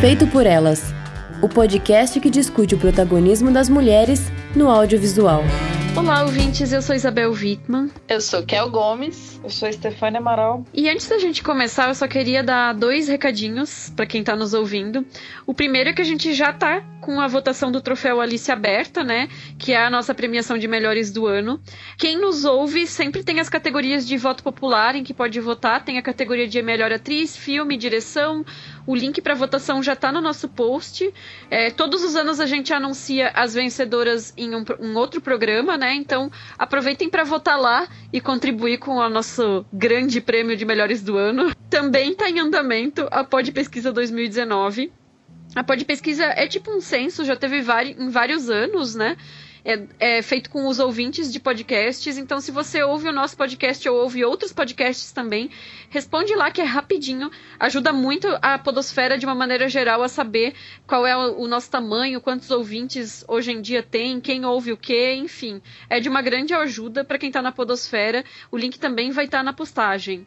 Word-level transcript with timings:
Feito 0.00 0.26
por 0.28 0.46
Elas 0.46 0.94
o 1.42 1.48
podcast 1.48 2.20
que 2.20 2.28
discute 2.28 2.74
o 2.74 2.78
protagonismo 2.78 3.50
das 3.50 3.68
mulheres 3.68 4.30
no 4.54 4.68
audiovisual. 4.68 5.42
Olá, 5.96 6.22
ouvintes, 6.22 6.72
eu 6.72 6.80
sou 6.80 6.94
Isabel 6.94 7.32
Wittmann. 7.32 7.90
Eu 8.08 8.20
sou 8.20 8.44
Kel 8.44 8.70
Gomes. 8.70 9.40
Eu 9.42 9.50
sou 9.50 9.68
Estefânia 9.68 10.20
Amaral. 10.20 10.64
E 10.72 10.88
antes 10.88 11.08
da 11.08 11.18
gente 11.18 11.42
começar, 11.42 11.88
eu 11.88 11.94
só 11.94 12.06
queria 12.06 12.44
dar 12.44 12.74
dois 12.74 13.08
recadinhos 13.08 13.90
para 13.96 14.06
quem 14.06 14.22
tá 14.22 14.36
nos 14.36 14.54
ouvindo. 14.54 15.04
O 15.46 15.52
primeiro 15.52 15.90
é 15.90 15.92
que 15.92 16.02
a 16.02 16.04
gente 16.04 16.32
já 16.32 16.52
tá 16.52 16.82
com 17.00 17.20
a 17.20 17.26
votação 17.26 17.72
do 17.72 17.80
troféu 17.80 18.20
Alice 18.20 18.50
aberta, 18.52 19.02
né? 19.02 19.28
Que 19.58 19.72
é 19.72 19.84
a 19.84 19.90
nossa 19.90 20.14
premiação 20.14 20.58
de 20.58 20.68
melhores 20.68 21.10
do 21.10 21.26
ano. 21.26 21.60
Quem 21.98 22.18
nos 22.18 22.44
ouve 22.44 22.86
sempre 22.86 23.24
tem 23.24 23.40
as 23.40 23.48
categorias 23.48 24.06
de 24.06 24.16
voto 24.16 24.44
popular 24.44 24.94
em 24.94 25.02
que 25.02 25.14
pode 25.14 25.40
votar. 25.40 25.84
Tem 25.84 25.98
a 25.98 26.02
categoria 26.02 26.46
de 26.46 26.62
melhor 26.62 26.92
atriz, 26.92 27.36
filme, 27.36 27.76
direção. 27.76 28.44
O 28.86 28.94
link 28.94 29.20
para 29.20 29.34
votação 29.34 29.82
já 29.82 29.94
tá 29.94 30.10
no 30.10 30.20
nosso 30.20 30.48
post. 30.48 31.12
É, 31.50 31.70
todos 31.70 32.02
os 32.02 32.16
anos 32.16 32.40
a 32.40 32.46
gente 32.46 32.72
anuncia 32.72 33.30
as 33.34 33.54
vencedoras 33.54 34.32
em 34.36 34.54
um, 34.54 34.64
um 34.80 34.96
outro 34.96 35.20
programa, 35.20 35.76
né? 35.76 35.94
Então 35.94 36.30
aproveitem 36.58 37.08
para 37.08 37.24
votar 37.24 37.58
lá 37.58 37.88
e 38.12 38.20
contribuir 38.20 38.78
com 38.78 38.96
o 38.96 39.08
nosso 39.08 39.64
grande 39.72 40.20
prêmio 40.20 40.56
de 40.56 40.64
melhores 40.64 41.02
do 41.02 41.16
ano. 41.16 41.54
Também 41.68 42.12
está 42.12 42.28
em 42.28 42.40
andamento 42.40 43.06
a 43.10 43.22
Pod 43.24 43.50
Pesquisa 43.52 43.92
2019. 43.92 44.92
A 45.54 45.64
Pod 45.64 45.84
Pesquisa 45.84 46.24
é 46.24 46.46
tipo 46.46 46.70
um 46.70 46.80
censo, 46.80 47.24
já 47.24 47.34
teve 47.34 47.58
em 47.58 48.08
vários 48.08 48.48
anos, 48.48 48.94
né? 48.94 49.16
É, 49.64 49.82
é, 49.98 50.22
feito 50.22 50.50
com 50.50 50.66
os 50.66 50.78
ouvintes 50.78 51.32
de 51.32 51.40
podcasts. 51.40 52.18
Então, 52.18 52.40
se 52.40 52.50
você 52.50 52.82
ouve 52.82 53.08
o 53.08 53.12
nosso 53.12 53.36
podcast 53.36 53.88
ou 53.88 53.96
ouve 53.96 54.24
outros 54.24 54.52
podcasts 54.52 55.12
também, 55.12 55.50
responde 55.88 56.34
lá 56.34 56.50
que 56.50 56.60
é 56.60 56.64
rapidinho. 56.64 57.30
Ajuda 57.58 57.92
muito 57.92 58.28
a 58.42 58.58
Podosfera, 58.58 59.18
de 59.18 59.26
uma 59.26 59.34
maneira 59.34 59.68
geral, 59.68 60.02
a 60.02 60.08
saber 60.08 60.54
qual 60.86 61.06
é 61.06 61.16
o, 61.16 61.46
nosso 61.46 61.70
tamanho, 61.70 62.20
quantos 62.20 62.50
ouvintes 62.50 63.24
hoje 63.28 63.52
em 63.52 63.60
dia 63.60 63.82
tem, 63.82 64.20
quem 64.20 64.44
ouve 64.44 64.72
o 64.72 64.76
que, 64.76 65.14
enfim. 65.14 65.60
É 65.88 66.00
de 66.00 66.08
uma 66.08 66.22
grande 66.22 66.54
ajuda 66.54 67.04
para 67.04 67.18
quem 67.18 67.28
está 67.28 67.42
na 67.42 67.52
Podosfera. 67.52 68.24
O 68.50 68.56
link 68.56 68.78
também 68.78 69.10
vai 69.10 69.24
estar 69.26 69.38
tá 69.38 69.44
na 69.44 69.52
postagem. 69.52 70.26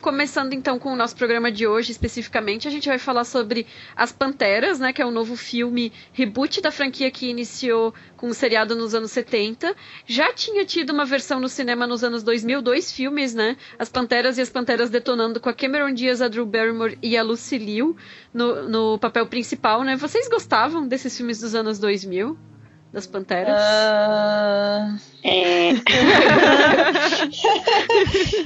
Começando 0.00 0.52
então 0.52 0.78
com 0.78 0.92
o 0.92 0.96
nosso 0.96 1.16
programa 1.16 1.50
de 1.50 1.66
hoje, 1.66 1.90
especificamente, 1.92 2.68
a 2.68 2.70
gente 2.70 2.88
vai 2.88 2.98
falar 2.98 3.24
sobre 3.24 3.66
As 3.96 4.12
Panteras, 4.12 4.78
né, 4.78 4.92
que 4.92 5.00
é 5.00 5.06
o 5.06 5.08
um 5.08 5.12
novo 5.12 5.34
filme 5.34 5.92
reboot 6.12 6.60
da 6.60 6.70
franquia 6.70 7.10
que 7.10 7.30
iniciou 7.30 7.94
com 8.16 8.26
o 8.28 8.34
seriado 8.34 8.76
nos 8.76 8.94
anos 8.94 9.12
70. 9.12 9.74
Já 10.06 10.32
tinha 10.32 10.64
tido 10.64 10.90
uma 10.90 11.06
versão 11.06 11.40
no 11.40 11.48
cinema 11.48 11.86
nos 11.86 12.04
anos 12.04 12.22
2000, 12.22 12.60
dois 12.60 12.92
filmes, 12.92 13.34
né? 13.34 13.56
As 13.78 13.88
Panteras 13.88 14.36
e 14.36 14.42
as 14.42 14.50
Panteras 14.50 14.90
Detonando 14.90 15.40
com 15.40 15.48
a 15.48 15.54
Cameron 15.54 15.94
Diaz, 15.94 16.20
a 16.20 16.28
Drew 16.28 16.44
Barrymore 16.44 16.98
e 17.02 17.16
a 17.16 17.22
Lucy 17.22 17.56
Liu 17.56 17.96
no, 18.32 18.68
no 18.68 18.98
papel 18.98 19.26
principal, 19.26 19.82
né? 19.82 19.96
Vocês 19.96 20.28
gostavam 20.28 20.86
desses 20.86 21.16
filmes 21.16 21.40
dos 21.40 21.54
anos 21.54 21.78
2000? 21.78 22.53
Das 22.94 23.06
Panteras? 23.06 23.60
Uh... 23.60 24.98
É. 25.24 25.70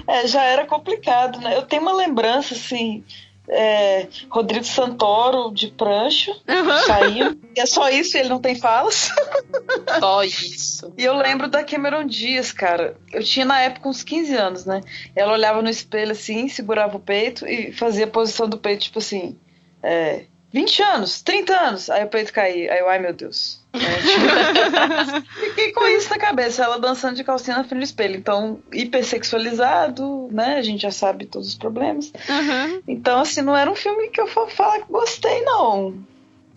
é, 0.23 0.27
já 0.27 0.43
era 0.45 0.65
complicado, 0.65 1.39
né? 1.41 1.55
Eu 1.57 1.63
tenho 1.63 1.83
uma 1.83 1.93
lembrança, 1.93 2.55
assim, 2.55 3.05
é, 3.47 4.09
Rodrigo 4.31 4.65
Santoro 4.65 5.53
de 5.53 5.69
prancho, 5.69 6.31
uhum. 6.31 6.79
saiu. 6.87 7.39
E 7.55 7.61
é 7.61 7.67
só 7.67 7.91
isso, 7.91 8.17
ele 8.17 8.31
não 8.31 8.41
tem 8.41 8.55
falas. 8.55 9.11
Só 10.01 10.23
isso. 10.23 10.93
E 10.97 11.05
eu 11.05 11.15
lembro 11.17 11.49
da 11.49 11.65
Cameron 11.65 12.05
Dias, 12.05 12.53
cara. 12.53 12.97
Eu 13.13 13.23
tinha 13.25 13.45
na 13.45 13.61
época 13.61 13.89
uns 13.89 14.03
15 14.03 14.35
anos, 14.35 14.65
né? 14.65 14.81
Ela 15.17 15.33
olhava 15.33 15.61
no 15.61 15.69
espelho 15.69 16.13
assim, 16.13 16.49
segurava 16.49 16.97
o 16.97 17.01
peito 17.01 17.47
e 17.47 17.73
fazia 17.73 18.05
a 18.05 18.11
posição 18.11 18.49
do 18.49 18.59
peito, 18.59 18.85
tipo 18.85 18.99
assim. 18.99 19.37
É, 19.83 20.25
20 20.53 20.83
anos, 20.83 21.23
30 21.23 21.61
anos. 21.61 21.91
Aí 21.91 22.05
o 22.05 22.09
peito 22.09 22.33
caía. 22.33 22.73
Aí 22.73 22.79
eu, 22.81 22.89
ai 22.89 22.99
meu 22.99 23.13
Deus. 23.13 23.61
Fiquei 25.39 25.73
com 25.73 25.87
isso 25.87 26.09
na 26.11 26.19
cabeça, 26.19 26.65
ela 26.65 26.79
dançando 26.79 27.17
de 27.17 27.25
calcinha 27.25 27.59
na 27.59 27.65
frente 27.65 27.81
do 27.81 27.85
espelho. 27.85 28.17
Então, 28.17 28.61
hipersexualizado, 28.73 30.29
né? 30.33 30.57
A 30.57 30.63
gente 30.63 30.83
já 30.83 30.91
sabe 30.91 31.27
todos 31.27 31.49
os 31.49 31.55
problemas. 31.55 32.13
Uhum. 32.29 32.83
Então, 32.89 33.21
assim, 33.21 33.43
não 33.43 33.57
era 33.57 33.71
um 33.71 33.77
filme 33.77 34.09
que 34.09 34.21
eu 34.21 34.27
for 34.27 34.51
falar 34.51 34.81
que 34.81 34.91
gostei, 34.91 35.43
não. 35.43 35.95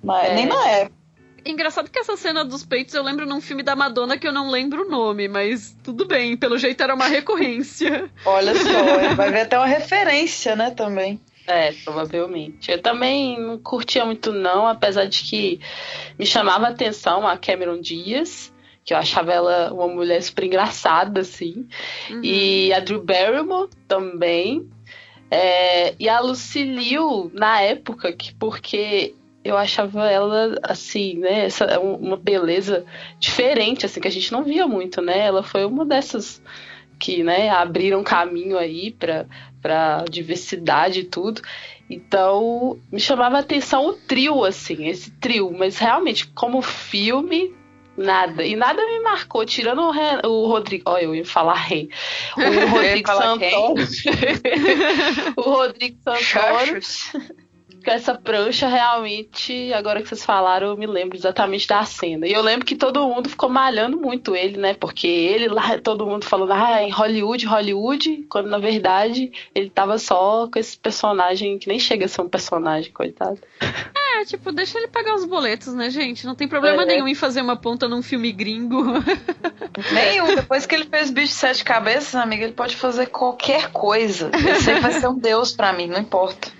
Mas, 0.04 0.30
é. 0.30 0.36
Nem 0.36 0.46
na 0.46 0.68
época. 0.68 1.02
Engraçado 1.44 1.90
que 1.90 1.98
essa 1.98 2.16
cena 2.16 2.46
dos 2.46 2.64
peitos 2.64 2.94
eu 2.94 3.02
lembro 3.02 3.26
num 3.26 3.42
filme 3.42 3.64
da 3.64 3.76
Madonna 3.76 4.18
que 4.18 4.28
eu 4.28 4.32
não 4.32 4.52
lembro 4.52 4.86
o 4.86 4.90
nome, 4.90 5.28
mas 5.28 5.76
tudo 5.84 6.06
bem, 6.06 6.38
pelo 6.38 6.58
jeito 6.58 6.84
era 6.84 6.94
uma 6.94 7.08
recorrência. 7.08 8.10
Olha 8.24 8.54
só, 8.54 9.16
vai 9.16 9.32
ver 9.32 9.42
até 9.42 9.58
uma 9.58 9.66
referência, 9.66 10.56
né, 10.56 10.70
também. 10.70 11.20
É, 11.48 11.72
provavelmente. 11.84 12.72
Eu 12.72 12.82
também 12.82 13.40
não 13.40 13.58
curtia 13.58 14.06
muito, 14.06 14.32
não, 14.32 14.68
apesar 14.68 15.06
de 15.06 15.24
que 15.24 15.60
me 16.18 16.26
chamava 16.26 16.68
a 16.68 16.70
atenção 16.70 17.28
a 17.28 17.38
Cameron 17.38 17.80
Diaz, 17.80 18.54
que 18.84 18.94
eu 18.94 18.98
achava 18.98 19.32
ela 19.32 19.74
uma 19.74 19.88
mulher 19.88 20.22
super 20.22 20.44
engraçada, 20.44 21.22
assim. 21.22 21.68
Uhum. 22.10 22.22
E 22.24 22.74
a 22.74 22.80
Drew 22.80 23.04
Barrymore 23.04 23.70
também. 23.88 24.70
É, 25.30 25.96
e 26.00 26.10
a 26.10 26.20
Lucy 26.20 26.64
Liu, 26.64 27.32
na 27.34 27.62
época, 27.62 28.12
que 28.12 28.34
porque 28.36 29.16
eu 29.44 29.58
achava 29.58 30.10
ela 30.10 30.56
assim, 30.62 31.18
né, 31.18 31.46
essa 31.46 31.80
uma 31.80 32.16
beleza 32.16 32.86
diferente 33.20 33.86
assim 33.86 34.00
que 34.00 34.08
a 34.08 34.12
gente 34.12 34.32
não 34.32 34.44
via 34.44 34.68
muito, 34.68 35.02
né? 35.02 35.20
Ela 35.20 35.42
foi 35.42 35.66
uma 35.66 35.86
dessas 35.86 36.42
que, 37.00 37.24
né, 37.24 37.50
abriram 37.50 38.04
caminho 38.04 38.58
aí 38.58 38.92
para 38.92 39.26
para 39.62 40.04
diversidade 40.10 41.02
e 41.02 41.04
tudo. 41.04 41.42
Então, 41.90 42.80
me 42.92 43.00
chamava 43.00 43.38
a 43.38 43.42
atenção 43.42 43.88
o 43.88 43.94
trio, 43.94 44.44
assim, 44.46 44.88
esse 44.88 45.12
trio. 45.12 45.52
Mas 45.52 45.78
realmente, 45.78 46.26
como 46.28 46.62
filme, 46.62 47.54
nada. 47.98 48.46
E 48.46 48.56
nada 48.56 48.86
me 48.86 49.00
marcou, 49.02 49.46
tirando 49.46 49.82
o, 49.82 50.28
o 50.28 50.48
Rodrigo. 50.48 50.84
Olha, 50.86 51.04
eu 51.04 51.16
ia 51.16 51.26
falar 51.26 51.56
rei. 51.56 51.90
O 52.38 52.42
Rodrigo 52.72 53.10
Santoro. 53.10 53.84
o 55.36 55.42
Rodrigo 55.42 55.98
Santoro 56.04 56.80
com 57.84 57.92
essa 57.92 58.16
prancha, 58.16 58.68
realmente, 58.68 59.74
agora 59.74 60.02
que 60.02 60.08
vocês 60.08 60.24
falaram, 60.24 60.68
eu 60.68 60.78
me 60.78 60.86
lembro 60.86 61.18
exatamente 61.18 61.68
da 61.68 61.84
cena. 61.84 62.28
E 62.28 62.34
eu 62.34 62.42
lembro 62.42 62.66
que 62.66 62.76
todo 62.76 63.08
mundo 63.08 63.30
ficou 63.30 63.50
malhando 63.50 63.98
muito 63.98 64.36
ele, 64.36 64.58
né? 64.58 64.74
Porque 64.74 65.08
ele 65.08 65.48
lá, 65.48 65.78
todo 65.80 66.06
mundo 66.06 66.26
falando, 66.26 66.54
ah, 66.54 66.84
em 66.84 66.92
Hollywood, 66.92 67.46
Hollywood, 67.46 68.26
quando 68.30 68.50
na 68.50 68.60
verdade 68.60 69.32
ele 69.54 69.70
tava 69.70 69.98
só 69.98 70.48
com 70.48 70.60
esse 70.60 70.78
personagem 70.78 71.58
que 71.58 71.68
nem 71.68 71.80
chega 71.80 72.06
a 72.06 72.08
ser 72.08 72.22
um 72.22 72.30
personagem, 72.30 72.92
coitado. 72.92 73.40
É, 73.60 74.26
tipo, 74.26 74.52
deixa 74.52 74.78
ele 74.78 74.88
pagar 74.88 75.16
os 75.16 75.26
boletos, 75.26 75.74
né, 75.74 75.90
gente? 75.90 76.26
Não 76.26 76.36
tem 76.36 76.48
problema 76.48 76.84
é. 76.84 76.86
nenhum 76.86 77.08
em 77.08 77.16
fazer 77.16 77.42
uma 77.42 77.56
ponta 77.56 77.88
num 77.88 78.04
filme 78.04 78.32
gringo. 78.32 78.82
Nenhum. 79.94 80.36
Depois 80.36 80.66
que 80.66 80.76
ele 80.76 80.86
fez 80.86 81.10
Bicho 81.10 81.28
de 81.28 81.34
Sete 81.34 81.64
Cabeças, 81.64 82.16
amiga, 82.16 82.44
ele 82.44 82.54
pode 82.54 82.76
fazer 82.76 83.08
qualquer 83.08 83.72
coisa. 83.72 84.30
Ele 84.34 84.56
sempre 84.56 84.82
vai 84.82 84.92
ser 84.92 85.08
um 85.08 85.18
deus 85.18 85.54
para 85.54 85.72
mim, 85.72 85.88
não 85.88 86.00
importa. 86.00 86.52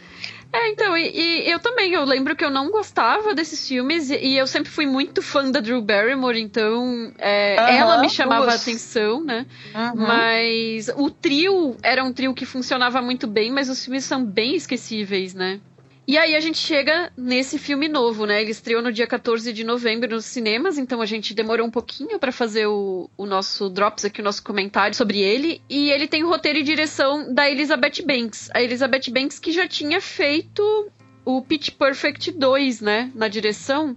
É, 0.54 0.70
então, 0.70 0.98
e, 0.98 1.10
e, 1.10 1.50
eu 1.50 1.60
também, 1.60 1.94
eu 1.94 2.04
lembro 2.04 2.36
que 2.36 2.44
eu 2.44 2.50
não 2.50 2.70
gostava 2.72 3.34
desses 3.34 3.66
filmes 3.66 4.10
e, 4.10 4.18
e 4.18 4.38
eu 4.38 4.46
sempre 4.46 4.70
fui 4.70 4.86
muito 4.86 5.22
fã 5.22 5.50
da 5.50 5.62
Drew 5.62 5.82
Barrymore, 5.82 6.40
então 6.40 7.12
é, 7.18 7.56
uhum, 7.58 7.68
ela 7.68 8.02
me 8.02 8.10
chamava 8.10 8.52
a 8.52 8.56
atenção, 8.56 9.24
né? 9.24 9.46
Uhum. 9.74 10.06
Mas 10.06 10.90
o 10.96 11.10
trio 11.10 11.78
era 11.82 12.04
um 12.04 12.12
trio 12.12 12.34
que 12.34 12.46
funcionava 12.46 13.02
muito 13.02 13.28
bem, 13.28 13.50
mas 13.52 13.70
os 13.70 13.84
filmes 13.84 14.04
são 14.04 14.26
bem 14.26 14.56
esquecíveis, 14.56 15.34
né? 15.34 15.62
E 16.12 16.18
aí 16.18 16.36
a 16.36 16.42
gente 16.42 16.58
chega 16.58 17.10
nesse 17.16 17.58
filme 17.58 17.88
novo, 17.88 18.26
né? 18.26 18.42
Ele 18.42 18.52
estreou 18.52 18.82
no 18.82 18.92
dia 18.92 19.08
14 19.08 19.54
de 19.54 19.64
novembro 19.64 20.14
nos 20.14 20.26
cinemas, 20.26 20.78
então 20.78 21.02
a 21.02 21.06
gente 21.06 21.34
demorou 21.34 21.66
um 21.66 21.72
pouquinho 21.72 22.20
para 22.20 22.34
fazer 22.34 22.66
o, 22.68 23.10
o, 23.16 23.26
nosso 23.26 23.70
drops 23.70 24.04
aqui, 24.04 24.20
o 24.20 24.24
nosso 24.26 24.44
comentário 24.44 24.94
sobre 24.94 25.22
ele. 25.22 25.62
E 25.70 25.90
ele 25.90 26.10
tem 26.10 26.22
roteiro 26.22 26.60
e 26.60 26.64
direção 26.64 27.34
da 27.34 27.50
Elizabeth 27.50 28.04
Banks. 28.06 28.50
A 28.54 28.62
Elizabeth 28.62 29.10
Banks 29.10 29.40
que 29.40 29.54
já 29.54 29.66
tinha 29.70 30.02
feito 30.02 30.92
o 31.24 31.42
Pitch 31.42 31.70
Perfect 31.70 32.34
2, 32.34 32.82
né? 32.82 33.10
Na 33.16 33.30
direção. 33.30 33.96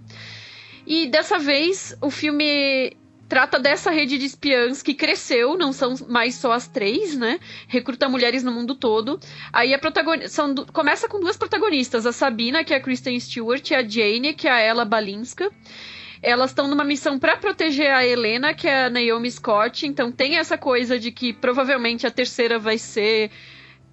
E 0.87 1.07
dessa 1.07 1.37
vez 1.37 1.97
o 2.01 2.09
filme 2.09 2.95
trata 3.27 3.59
dessa 3.59 3.91
rede 3.91 4.17
de 4.17 4.25
espiãs 4.25 4.81
que 4.81 4.93
cresceu, 4.93 5.57
não 5.57 5.73
são 5.73 5.95
mais 6.07 6.35
só 6.35 6.51
as 6.51 6.67
três, 6.67 7.15
né? 7.15 7.39
Recruta 7.67 8.07
mulheres 8.07 8.43
no 8.43 8.51
mundo 8.51 8.75
todo. 8.75 9.19
Aí 9.51 9.73
a 9.73 9.79
protagonista 9.79 10.43
começa 10.71 11.07
com 11.07 11.19
duas 11.19 11.37
protagonistas, 11.37 12.05
a 12.05 12.11
Sabina, 12.11 12.63
que 12.63 12.73
é 12.73 12.77
a 12.77 12.81
Kristen 12.81 13.19
Stewart, 13.19 13.69
e 13.71 13.75
a 13.75 13.87
Jane, 13.87 14.33
que 14.33 14.47
é 14.47 14.51
a 14.51 14.59
Ella 14.59 14.85
Balinska. 14.85 15.51
Elas 16.21 16.51
estão 16.51 16.67
numa 16.67 16.83
missão 16.83 17.19
para 17.19 17.37
proteger 17.37 17.91
a 17.91 18.05
Helena, 18.05 18.53
que 18.53 18.67
é 18.67 18.85
a 18.85 18.89
Naomi 18.89 19.29
Scott. 19.29 19.85
Então 19.85 20.11
tem 20.11 20.37
essa 20.37 20.57
coisa 20.57 20.97
de 20.97 21.11
que 21.11 21.33
provavelmente 21.33 22.07
a 22.07 22.11
terceira 22.11 22.57
vai 22.57 22.77
ser 22.77 23.29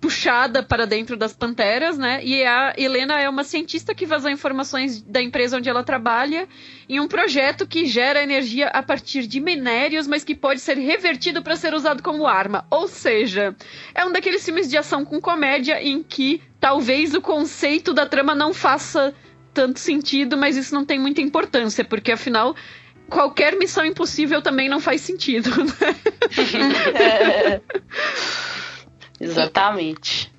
puxada 0.02 0.64
para 0.64 0.84
dentro 0.84 1.16
das 1.16 1.32
panteras, 1.32 1.96
né? 1.96 2.20
E 2.25 2.43
a 2.43 2.75
Helena 2.76 3.20
é 3.20 3.28
uma 3.28 3.44
cientista 3.44 3.94
que 3.94 4.04
vazou 4.04 4.28
informações 4.28 5.00
da 5.00 5.22
empresa 5.22 5.58
onde 5.58 5.69
ela 5.69 5.84
trabalha 5.84 6.49
em 6.88 6.99
um 6.99 7.06
projeto 7.06 7.64
que 7.64 7.87
gera 7.87 8.20
energia 8.20 8.66
a 8.66 8.82
partir 8.82 9.28
de 9.28 9.40
minérios, 9.40 10.08
mas 10.08 10.25
que 10.25 10.34
pode 10.34 10.60
ser 10.60 10.76
revertido 10.76 11.40
para 11.40 11.54
ser 11.54 11.72
usado 11.72 12.02
como 12.02 12.26
arma. 12.26 12.66
Ou 12.69 12.88
seja, 12.88 13.54
é 13.94 14.04
um 14.04 14.10
daqueles 14.10 14.44
filmes 14.44 14.69
de 14.69 14.76
ação 14.76 15.04
com 15.04 15.20
comédia 15.20 15.81
em 15.81 16.02
que 16.02 16.43
talvez 16.58 17.14
o 17.14 17.20
conceito 17.20 17.94
da 17.94 18.04
trama 18.04 18.34
não 18.34 18.52
faça 18.52 19.14
tanto 19.54 19.78
sentido, 19.78 20.37
mas 20.37 20.56
isso 20.56 20.75
não 20.75 20.84
tem 20.84 20.99
muita 20.99 21.20
importância, 21.20 21.84
porque 21.84 22.10
afinal 22.10 22.56
qualquer 23.08 23.56
missão 23.56 23.84
impossível 23.84 24.43
também 24.43 24.69
não 24.69 24.81
faz 24.81 25.02
sentido, 25.02 25.49
né? 25.64 25.94
Exatamente. 29.23 30.33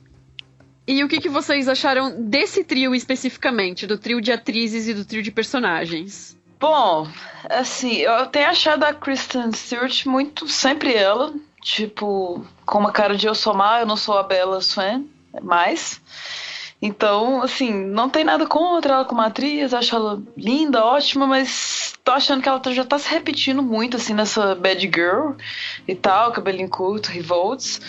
E 0.86 1.04
o 1.04 1.08
que, 1.08 1.22
que 1.22 1.30
vocês 1.30 1.70
acharam 1.70 2.22
desse 2.22 2.64
trio 2.64 2.94
especificamente, 2.94 3.88
do 3.88 3.98
trio 3.98 4.20
de 4.20 4.32
atrizes 4.32 4.88
e 4.88 4.94
do 4.94 5.06
trio 5.06 5.24
de 5.24 5.32
personagens? 5.32 6.38
Bom, 6.60 7.08
assim, 7.50 7.98
eu 7.98 8.26
tenho 8.28 8.50
achado 8.50 8.84
a 8.84 8.94
Kristen 8.94 9.52
Stewart 9.54 10.06
muito 10.06 10.48
sempre 10.48 10.94
ela, 10.94 11.34
tipo, 11.62 12.46
com 12.66 12.80
uma 12.80 12.92
cara 12.92 13.16
de 13.16 13.26
eu 13.26 13.36
sou 13.36 13.54
má, 13.54 13.80
eu 13.80 13.86
não 13.86 13.96
sou 13.96 14.18
a 14.18 14.24
Bella 14.24 14.62
Swan, 14.62 15.04
mais. 15.42 16.02
Então, 16.86 17.42
assim, 17.42 17.72
não 17.74 18.10
tem 18.10 18.26
nada 18.26 18.46
contra 18.46 18.96
ela 18.96 19.06
como 19.06 19.22
atriz, 19.22 19.74
acho 19.74 19.96
ela 19.96 20.22
linda, 20.36 20.84
ótima, 20.84 21.26
mas 21.26 21.94
tô 22.04 22.12
achando 22.12 22.44
que 22.44 22.50
ela 22.50 22.60
tá, 22.60 22.74
já 22.74 22.84
tá 22.84 23.00
se 23.00 23.10
repetindo 23.10 23.64
muito, 23.64 23.96
assim, 23.96 24.14
nessa 24.14 24.54
Bad 24.54 24.82
Girl 24.94 25.32
e 25.88 25.96
tal, 25.96 26.34
cabelinho 26.34 26.68
curto, 26.68 27.08
revolts. 27.08 27.80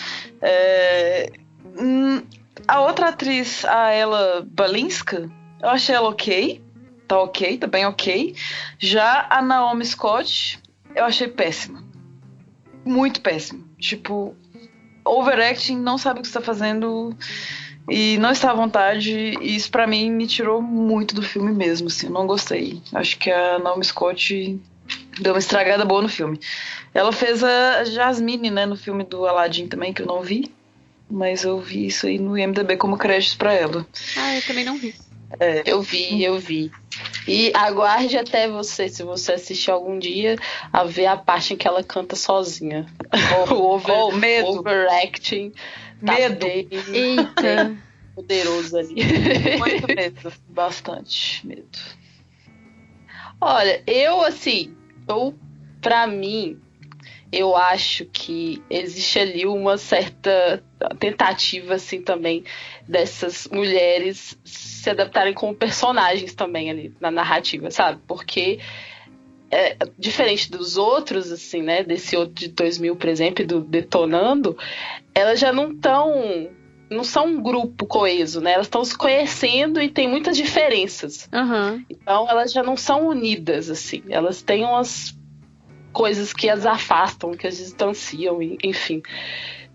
É... 0.41 1.29
Hum, 1.77 2.23
a 2.65 2.79
outra 2.79 3.09
atriz, 3.09 3.65
a 3.65 3.89
ela 3.89 4.47
Balinska, 4.49 5.29
eu 5.61 5.67
achei 5.67 5.93
ela 5.93 6.07
ok, 6.07 6.63
tá 7.05 7.19
ok, 7.19 7.57
tá 7.57 7.67
bem 7.67 7.85
ok. 7.85 8.33
Já 8.79 9.27
a 9.29 9.41
Naomi 9.41 9.83
Scott, 9.83 10.57
eu 10.95 11.03
achei 11.03 11.27
péssima. 11.27 11.83
Muito 12.85 13.19
péssima. 13.19 13.61
Tipo, 13.77 14.33
overacting, 15.03 15.75
não 15.75 15.97
sabe 15.97 16.19
o 16.19 16.21
que 16.21 16.29
está 16.29 16.39
fazendo 16.39 17.13
e 17.89 18.17
não 18.17 18.31
está 18.31 18.51
à 18.51 18.53
vontade, 18.53 19.11
e 19.11 19.55
isso 19.55 19.69
para 19.69 19.85
mim 19.85 20.11
me 20.11 20.25
tirou 20.25 20.61
muito 20.61 21.13
do 21.13 21.21
filme 21.21 21.51
mesmo, 21.51 21.87
assim, 21.87 22.07
eu 22.07 22.13
não 22.13 22.25
gostei. 22.25 22.81
Acho 22.93 23.17
que 23.17 23.29
a 23.29 23.59
Naomi 23.59 23.85
Scott 23.85 24.59
deu 25.19 25.33
uma 25.33 25.39
estragada 25.39 25.85
boa 25.85 26.01
no 26.01 26.09
filme. 26.09 26.39
Ela 26.93 27.11
fez 27.11 27.43
a 27.43 27.83
Jasmine, 27.83 28.49
né, 28.49 28.65
no 28.65 28.75
filme 28.75 29.03
do 29.03 29.25
Aladdin 29.25 29.67
também, 29.67 29.93
que 29.93 30.01
eu 30.01 30.05
não 30.07 30.21
vi, 30.21 30.51
mas 31.09 31.43
eu 31.43 31.59
vi 31.59 31.87
isso 31.87 32.07
aí 32.07 32.17
no 32.17 32.37
IMDB 32.37 32.77
como 32.77 32.97
créditos 32.97 33.35
para 33.35 33.53
ela. 33.53 33.85
Ah, 34.17 34.35
eu 34.35 34.41
também 34.41 34.65
não 34.65 34.77
vi. 34.77 34.95
É. 35.39 35.63
Eu 35.65 35.81
vi, 35.81 36.23
eu 36.23 36.39
vi. 36.39 36.71
E 37.27 37.51
aguarde 37.55 38.17
até 38.17 38.47
você, 38.47 38.87
se 38.87 39.03
você 39.03 39.33
assistir 39.33 39.71
algum 39.71 39.97
dia, 39.97 40.37
a 40.71 40.83
ver 40.83 41.07
a 41.07 41.17
parte 41.17 41.53
em 41.53 41.57
que 41.57 41.67
ela 41.67 41.83
canta 41.83 42.15
sozinha. 42.15 42.85
Oh, 43.49 43.53
o 43.55 43.73
over, 43.73 43.95
oh, 43.95 44.11
medo. 44.11 44.47
overacting. 44.47 45.51
Tá 46.03 46.13
medo. 46.13 46.45
Eita. 46.45 47.75
poderoso 48.15 48.77
ali. 48.77 48.95
Muito 49.59 49.87
medo. 49.87 50.33
Bastante 50.49 51.45
medo. 51.45 51.79
Olha, 53.39 53.83
eu 53.85 54.21
assim, 54.21 54.73
eu, 55.07 55.35
pra 55.81 56.07
mim, 56.07 56.59
eu 57.31 57.55
acho 57.55 58.05
que 58.05 58.63
existe 58.69 59.19
ali 59.19 59.45
uma 59.45 59.77
certa 59.77 60.63
tentativa, 60.99 61.75
assim, 61.75 62.01
também, 62.01 62.45
dessas 62.87 63.47
mulheres 63.51 64.39
se 64.45 64.89
adaptarem 64.89 65.33
como 65.33 65.53
personagens 65.53 66.33
também 66.33 66.69
ali 66.69 66.95
na 66.99 67.11
narrativa, 67.11 67.69
sabe? 67.69 67.99
Porque 68.07 68.59
é, 69.51 69.77
diferente 69.97 70.49
dos 70.49 70.77
outros, 70.77 71.31
assim, 71.31 71.61
né? 71.61 71.83
Desse 71.83 72.15
outro 72.15 72.35
de 72.35 72.47
2000, 72.49 72.95
por 72.95 73.09
exemplo, 73.09 73.45
do 73.45 73.59
Detonando, 73.59 74.57
elas 75.15 75.39
já 75.39 75.51
não 75.53 75.71
estão. 75.71 76.49
Não 76.87 77.03
são 77.03 77.25
um 77.25 77.41
grupo 77.41 77.87
coeso, 77.87 78.39
né? 78.39 78.51
Elas 78.53 78.67
estão 78.67 78.85
se 78.85 78.95
conhecendo 78.95 79.81
e 79.81 79.89
tem 79.89 80.07
muitas 80.07 80.37
diferenças. 80.37 81.27
Uhum. 81.33 81.83
Então 81.89 82.29
elas 82.29 82.51
já 82.51 82.61
não 82.61 82.77
são 82.77 83.07
unidas, 83.07 83.71
assim. 83.71 84.03
Elas 84.07 84.43
têm 84.43 84.63
umas 84.63 85.17
coisas 85.91 86.31
que 86.31 86.47
as 86.47 86.63
afastam, 86.63 87.31
que 87.31 87.47
as 87.47 87.57
distanciam, 87.57 88.39
enfim. 88.63 89.01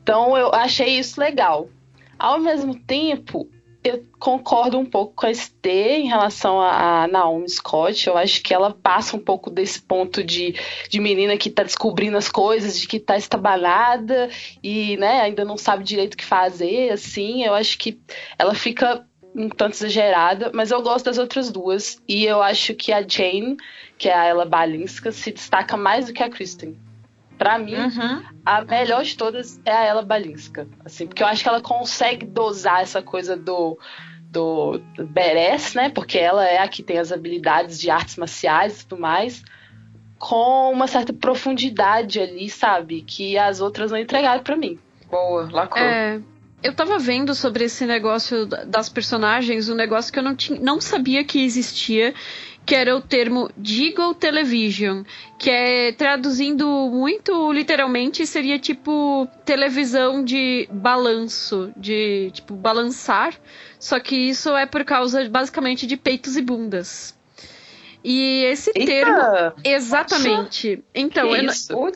Então 0.03 0.37
eu 0.37 0.55
achei 0.55 0.99
isso 0.99 1.21
legal. 1.21 1.69
Ao 2.17 2.39
mesmo 2.39 2.77
tempo, 2.77 3.49
eu 3.83 4.05
concordo 4.19 4.79
um 4.79 4.85
pouco 4.85 5.15
com 5.15 5.27
a 5.27 5.35
ST 5.35 5.67
em 5.67 6.09
relação 6.09 6.61
a, 6.61 7.05
a, 7.05 7.09
Naomi 7.09 7.49
Scott. 7.49 8.07
Eu 8.07 8.17
acho 8.17 8.43
que 8.43 8.53
ela 8.53 8.75
passa 8.75 9.17
um 9.17 9.21
pouco 9.21 9.51
desse 9.51 9.81
ponto 9.81 10.23
de, 10.23 10.55
de 10.89 11.01
menina 11.01 11.37
que 11.37 11.49
tá 11.49 11.63
descobrindo 11.63 12.17
as 12.17 12.29
coisas, 12.29 12.79
de 12.79 12.87
que 12.87 13.01
tá 13.01 13.17
estabanada 13.17 14.29
e 14.63 14.97
né, 14.99 15.23
ainda 15.23 15.45
não 15.45 15.57
sabe 15.57 15.83
direito 15.83 16.15
o 16.15 16.17
que 16.17 16.25
fazer. 16.25 16.91
Assim, 16.93 17.43
eu 17.43 17.55
acho 17.55 17.79
que 17.79 17.99
ela 18.39 18.55
fica 18.55 19.07
um 19.35 19.49
tanto 19.49 19.75
exagerada, 19.75 20.51
mas 20.53 20.71
eu 20.71 20.83
gosto 20.83 21.07
das 21.07 21.17
outras 21.17 21.51
duas. 21.51 22.03
E 22.07 22.27
eu 22.27 22.43
acho 22.43 22.75
que 22.75 22.93
a 22.93 23.01
Jane, 23.01 23.57
que 23.97 24.09
é 24.09 24.15
a 24.15 24.27
Ella 24.27 24.45
Balinska, 24.45 25.11
se 25.11 25.33
destaca 25.33 25.77
mais 25.77 26.07
do 26.07 26.13
que 26.13 26.23
a 26.23 26.29
Kristen. 26.29 26.77
Pra 27.41 27.59
mim, 27.59 27.75
Uhum. 27.75 28.23
a 28.45 28.63
melhor 28.67 29.03
de 29.03 29.17
todas 29.17 29.59
é 29.65 29.73
a 29.73 29.87
Ella 29.87 30.03
Balinska. 30.03 30.69
Assim, 30.85 31.07
porque 31.07 31.23
eu 31.23 31.27
acho 31.27 31.43
que 31.43 31.49
ela 31.49 31.63
consegue 31.63 32.27
dosar 32.27 32.83
essa 32.83 33.01
coisa 33.01 33.35
do, 33.35 33.79
do, 34.31 34.79
do 34.95 35.07
badass, 35.07 35.73
né? 35.73 35.89
Porque 35.89 36.19
ela 36.19 36.47
é 36.47 36.59
a 36.59 36.69
que 36.69 36.83
tem 36.83 36.99
as 36.99 37.11
habilidades 37.11 37.81
de 37.81 37.89
artes 37.89 38.17
marciais 38.17 38.83
e 38.83 38.87
tudo 38.87 39.01
mais, 39.01 39.43
com 40.19 40.71
uma 40.71 40.87
certa 40.87 41.15
profundidade 41.15 42.21
ali, 42.21 42.51
sabe? 42.51 43.01
Que 43.01 43.39
as 43.39 43.63
outras 43.63 43.91
não 43.91 43.97
entregaram 43.99 44.43
pra 44.43 44.55
mim. 44.55 44.79
Boa, 45.11 45.49
lacrou. 45.51 45.83
É, 45.83 46.21
eu 46.63 46.75
tava 46.75 46.99
vendo 46.99 47.35
sobre 47.35 47.65
esse 47.65 47.87
negócio 47.87 48.45
da- 48.45 48.65
das 48.65 48.91
personagens, 48.91 49.71
um 49.71 49.75
negócio 49.75 50.13
que 50.13 50.19
eu 50.19 50.23
não, 50.23 50.37
tinha, 50.37 50.61
não 50.61 50.79
sabia 50.79 51.25
que 51.25 51.43
existia, 51.43 52.13
que 52.71 52.75
era 52.77 52.95
o 52.95 53.01
termo 53.01 53.51
Jiggle 53.61 54.15
Television, 54.15 55.03
que 55.37 55.51
é, 55.51 55.91
traduzindo 55.91 56.69
muito 56.89 57.53
literalmente, 57.53 58.25
seria 58.25 58.61
tipo 58.61 59.27
televisão 59.45 60.23
de 60.23 60.69
balanço, 60.71 61.73
de 61.77 62.31
tipo 62.31 62.55
balançar, 62.55 63.35
só 63.77 63.99
que 63.99 64.15
isso 64.15 64.57
é 64.57 64.67
por 64.67 64.85
causa 64.85 65.29
basicamente 65.29 65.85
de 65.85 65.97
peitos 65.97 66.37
e 66.37 66.43
bundas. 66.43 67.19
E 68.03 68.45
esse 68.45 68.71
Eita! 68.75 68.87
termo. 68.91 69.53
Exatamente. 69.65 70.83
Então, 70.95 71.35
eu, 71.37 71.43
não- 71.43 71.93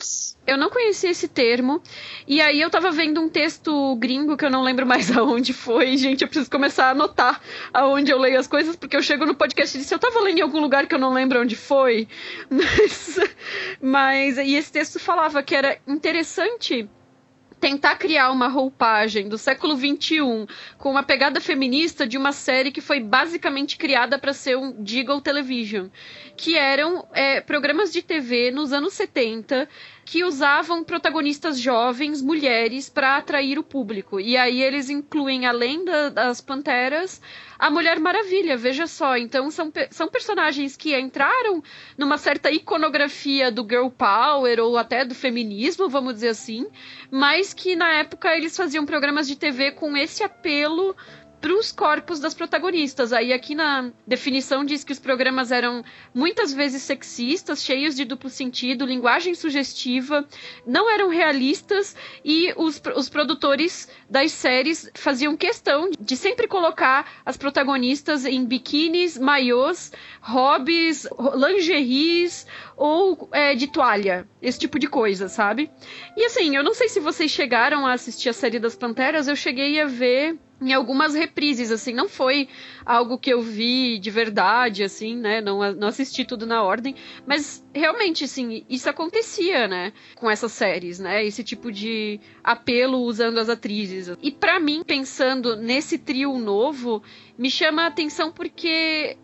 eu 0.46 0.58
não 0.58 0.68
conhecia 0.70 1.10
esse 1.10 1.26
termo. 1.28 1.82
E 2.26 2.40
aí 2.40 2.60
eu 2.60 2.68
tava 2.68 2.90
vendo 2.90 3.20
um 3.20 3.28
texto 3.28 3.96
gringo 3.96 4.36
que 4.36 4.44
eu 4.44 4.50
não 4.50 4.62
lembro 4.62 4.86
mais 4.86 5.10
aonde 5.16 5.52
foi. 5.52 5.96
Gente, 5.96 6.22
eu 6.22 6.28
preciso 6.28 6.50
começar 6.50 6.86
a 6.86 6.90
anotar 6.90 7.40
aonde 7.72 8.10
eu 8.12 8.18
leio 8.18 8.38
as 8.38 8.46
coisas, 8.46 8.76
porque 8.76 8.96
eu 8.96 9.02
chego 9.02 9.24
no 9.24 9.34
podcast 9.34 9.76
e 9.76 9.80
disse, 9.80 9.94
eu 9.94 9.98
tava 9.98 10.20
lendo 10.20 10.38
em 10.38 10.42
algum 10.42 10.60
lugar 10.60 10.86
que 10.86 10.94
eu 10.94 10.98
não 10.98 11.12
lembro 11.12 11.40
onde 11.40 11.56
foi. 11.56 12.06
Mas, 12.50 13.18
mas 13.80 14.38
e 14.38 14.54
esse 14.54 14.70
texto 14.70 14.98
falava 14.98 15.42
que 15.42 15.54
era 15.54 15.78
interessante 15.86 16.88
tentar 17.64 17.96
criar 17.96 18.30
uma 18.30 18.46
roupagem 18.46 19.26
do 19.26 19.38
século 19.38 19.74
XXI 19.74 20.46
com 20.76 20.90
uma 20.90 21.02
pegada 21.02 21.40
feminista 21.40 22.06
de 22.06 22.18
uma 22.18 22.30
série 22.30 22.70
que 22.70 22.82
foi 22.82 23.00
basicamente 23.00 23.78
criada 23.78 24.18
para 24.18 24.34
ser 24.34 24.54
um 24.58 24.84
Jiggle 24.84 25.22
Television, 25.22 25.86
que 26.36 26.58
eram 26.58 27.08
é, 27.14 27.40
programas 27.40 27.90
de 27.90 28.02
TV 28.02 28.50
nos 28.50 28.70
anos 28.70 28.92
70 28.92 29.66
que 30.04 30.22
usavam 30.22 30.84
protagonistas 30.84 31.58
jovens, 31.58 32.20
mulheres, 32.20 32.90
para 32.90 33.16
atrair 33.16 33.58
o 33.58 33.62
público. 33.62 34.20
E 34.20 34.36
aí 34.36 34.62
eles 34.62 34.90
incluem, 34.90 35.46
além 35.46 35.86
da- 35.86 36.10
das 36.10 36.42
Panteras, 36.42 37.22
a 37.64 37.70
Mulher 37.70 37.98
Maravilha, 37.98 38.58
veja 38.58 38.86
só. 38.86 39.16
Então 39.16 39.50
são, 39.50 39.72
são 39.90 40.06
personagens 40.06 40.76
que 40.76 40.94
entraram 40.94 41.62
numa 41.96 42.18
certa 42.18 42.50
iconografia 42.50 43.50
do 43.50 43.66
girl 43.66 43.88
power 43.88 44.60
ou 44.60 44.76
até 44.76 45.02
do 45.02 45.14
feminismo, 45.14 45.88
vamos 45.88 46.12
dizer 46.12 46.28
assim, 46.28 46.66
mas 47.10 47.54
que 47.54 47.74
na 47.74 47.90
época 47.94 48.36
eles 48.36 48.54
faziam 48.54 48.84
programas 48.84 49.26
de 49.26 49.34
TV 49.34 49.72
com 49.72 49.96
esse 49.96 50.22
apelo 50.22 50.94
para 51.44 51.52
os 51.52 51.70
corpos 51.70 52.20
das 52.20 52.32
protagonistas. 52.32 53.12
Aí 53.12 53.30
aqui 53.30 53.54
na 53.54 53.92
definição 54.06 54.64
diz 54.64 54.82
que 54.82 54.92
os 54.92 54.98
programas 54.98 55.52
eram 55.52 55.84
muitas 56.14 56.54
vezes 56.54 56.80
sexistas, 56.80 57.62
cheios 57.62 57.94
de 57.94 58.06
duplo 58.06 58.30
sentido, 58.30 58.86
linguagem 58.86 59.34
sugestiva, 59.34 60.26
não 60.66 60.90
eram 60.90 61.10
realistas 61.10 61.94
e 62.24 62.50
os, 62.56 62.80
os 62.96 63.10
produtores 63.10 63.90
das 64.08 64.32
séries 64.32 64.90
faziam 64.94 65.36
questão 65.36 65.90
de 66.00 66.16
sempre 66.16 66.48
colocar 66.48 67.12
as 67.26 67.36
protagonistas 67.36 68.24
em 68.24 68.42
biquínis, 68.46 69.18
maiôs, 69.18 69.92
hobbies, 70.22 71.06
lingeries 71.36 72.46
ou 72.74 73.28
é, 73.32 73.54
de 73.54 73.66
toalha, 73.66 74.26
esse 74.40 74.58
tipo 74.58 74.78
de 74.78 74.86
coisa, 74.86 75.28
sabe? 75.28 75.70
E 76.16 76.24
assim, 76.24 76.56
eu 76.56 76.64
não 76.64 76.72
sei 76.72 76.88
se 76.88 77.00
vocês 77.00 77.30
chegaram 77.30 77.86
a 77.86 77.92
assistir 77.92 78.30
a 78.30 78.32
série 78.32 78.58
das 78.58 78.74
Panteras, 78.74 79.28
eu 79.28 79.36
cheguei 79.36 79.78
a 79.78 79.84
ver 79.86 80.38
em 80.64 80.72
algumas 80.72 81.14
reprises, 81.14 81.70
assim, 81.70 81.92
não 81.92 82.08
foi 82.08 82.48
algo 82.86 83.18
que 83.18 83.30
eu 83.30 83.42
vi 83.42 83.98
de 83.98 84.10
verdade, 84.10 84.82
assim, 84.82 85.14
né? 85.14 85.42
Não, 85.42 85.74
não 85.74 85.88
assisti 85.88 86.24
tudo 86.24 86.46
na 86.46 86.62
ordem, 86.62 86.94
mas 87.26 87.62
realmente, 87.74 88.24
assim, 88.24 88.64
isso 88.68 88.88
acontecia, 88.88 89.68
né? 89.68 89.92
Com 90.14 90.30
essas 90.30 90.52
séries, 90.52 90.98
né? 90.98 91.24
Esse 91.24 91.44
tipo 91.44 91.70
de 91.70 92.18
apelo 92.42 92.98
usando 93.02 93.38
as 93.38 93.50
atrizes. 93.50 94.10
E 94.22 94.30
pra 94.30 94.58
mim, 94.58 94.82
pensando 94.82 95.54
nesse 95.54 95.98
trio 95.98 96.38
novo, 96.38 97.02
me 97.36 97.50
chama 97.50 97.82
a 97.82 97.86
atenção 97.86 98.32
porque 98.32 99.18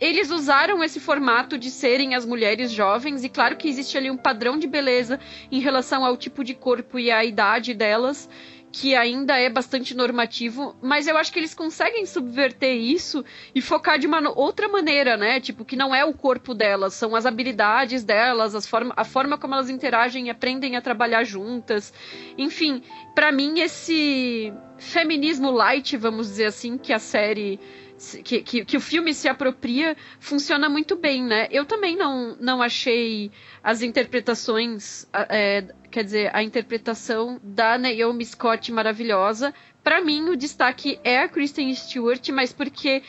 eles 0.00 0.32
usaram 0.32 0.82
esse 0.82 0.98
formato 0.98 1.56
de 1.56 1.70
serem 1.70 2.16
as 2.16 2.26
mulheres 2.26 2.72
jovens, 2.72 3.22
e 3.22 3.28
claro 3.28 3.56
que 3.56 3.68
existe 3.68 3.96
ali 3.96 4.10
um 4.10 4.16
padrão 4.16 4.58
de 4.58 4.66
beleza 4.66 5.20
em 5.48 5.60
relação 5.60 6.04
ao 6.04 6.16
tipo 6.16 6.42
de 6.42 6.54
corpo 6.54 6.98
e 6.98 7.08
à 7.08 7.24
idade 7.24 7.72
delas 7.72 8.28
que 8.72 8.96
ainda 8.96 9.38
é 9.38 9.50
bastante 9.50 9.94
normativo, 9.94 10.74
mas 10.80 11.06
eu 11.06 11.18
acho 11.18 11.30
que 11.30 11.38
eles 11.38 11.52
conseguem 11.52 12.06
subverter 12.06 12.74
isso 12.74 13.22
e 13.54 13.60
focar 13.60 13.98
de 13.98 14.06
uma 14.06 14.32
outra 14.34 14.66
maneira, 14.66 15.14
né? 15.14 15.38
Tipo, 15.38 15.62
que 15.62 15.76
não 15.76 15.94
é 15.94 16.02
o 16.02 16.14
corpo 16.14 16.54
delas, 16.54 16.94
são 16.94 17.14
as 17.14 17.26
habilidades 17.26 18.02
delas, 18.02 18.54
as 18.54 18.66
forma, 18.66 18.94
a 18.96 19.04
forma 19.04 19.36
como 19.36 19.54
elas 19.54 19.68
interagem 19.68 20.28
e 20.28 20.30
aprendem 20.30 20.74
a 20.74 20.80
trabalhar 20.80 21.22
juntas. 21.22 21.92
Enfim, 22.38 22.82
para 23.14 23.30
mim 23.30 23.60
esse 23.60 24.50
feminismo 24.78 25.50
light, 25.50 25.94
vamos 25.98 26.28
dizer 26.28 26.46
assim, 26.46 26.78
que 26.78 26.94
a 26.94 26.98
série 26.98 27.60
que, 28.24 28.42
que, 28.42 28.64
que, 28.64 28.76
o 28.76 28.80
filme 28.80 29.14
se 29.14 29.28
apropria 29.28 29.96
funciona 30.18 30.68
muito 30.68 30.96
bem, 30.96 31.22
né? 31.22 31.48
Eu 31.50 31.64
também 31.64 31.96
não, 31.96 32.36
não 32.40 32.62
achei 32.62 33.30
as 33.62 33.82
interpretações, 33.82 35.06
é, 35.12 35.64
quer 35.90 36.04
dizer, 36.04 36.30
a 36.34 36.42
interpretação 36.42 37.40
da 37.42 37.78
Naomi 37.78 38.24
Scott 38.24 38.70
maravilhosa. 38.72 39.54
Para 39.82 40.00
mim, 40.00 40.28
o 40.28 40.36
destaque 40.36 40.98
é 41.02 41.18
a 41.18 41.28
Kristen 41.28 41.74
Stewart, 41.74 42.28
mas 42.30 42.52
porque 42.52 43.02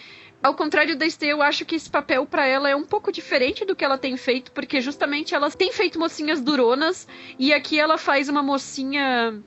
ao 0.43 0.53
contrário 0.53 0.97
da 0.97 1.09
Stay, 1.09 1.31
eu 1.31 1.41
acho 1.41 1.63
que 1.63 1.75
esse 1.75 1.89
papel 1.89 2.25
para 2.25 2.45
ela 2.45 2.69
é 2.69 2.75
um 2.75 2.83
pouco 2.83 3.13
diferente 3.13 3.63
do 3.63 3.73
que 3.73 3.85
ela 3.85 3.97
tem 3.97 4.17
feito, 4.17 4.51
porque 4.51 4.81
justamente 4.81 5.33
ela 5.33 5.49
tem 5.49 5.71
feito 5.71 5.97
mocinhas 5.97 6.41
duronas 6.41 7.07
e 7.39 7.53
aqui 7.53 7.79
ela 7.79 7.97
faz 7.97 8.27
uma 8.27 8.43
mocinha 8.43 9.41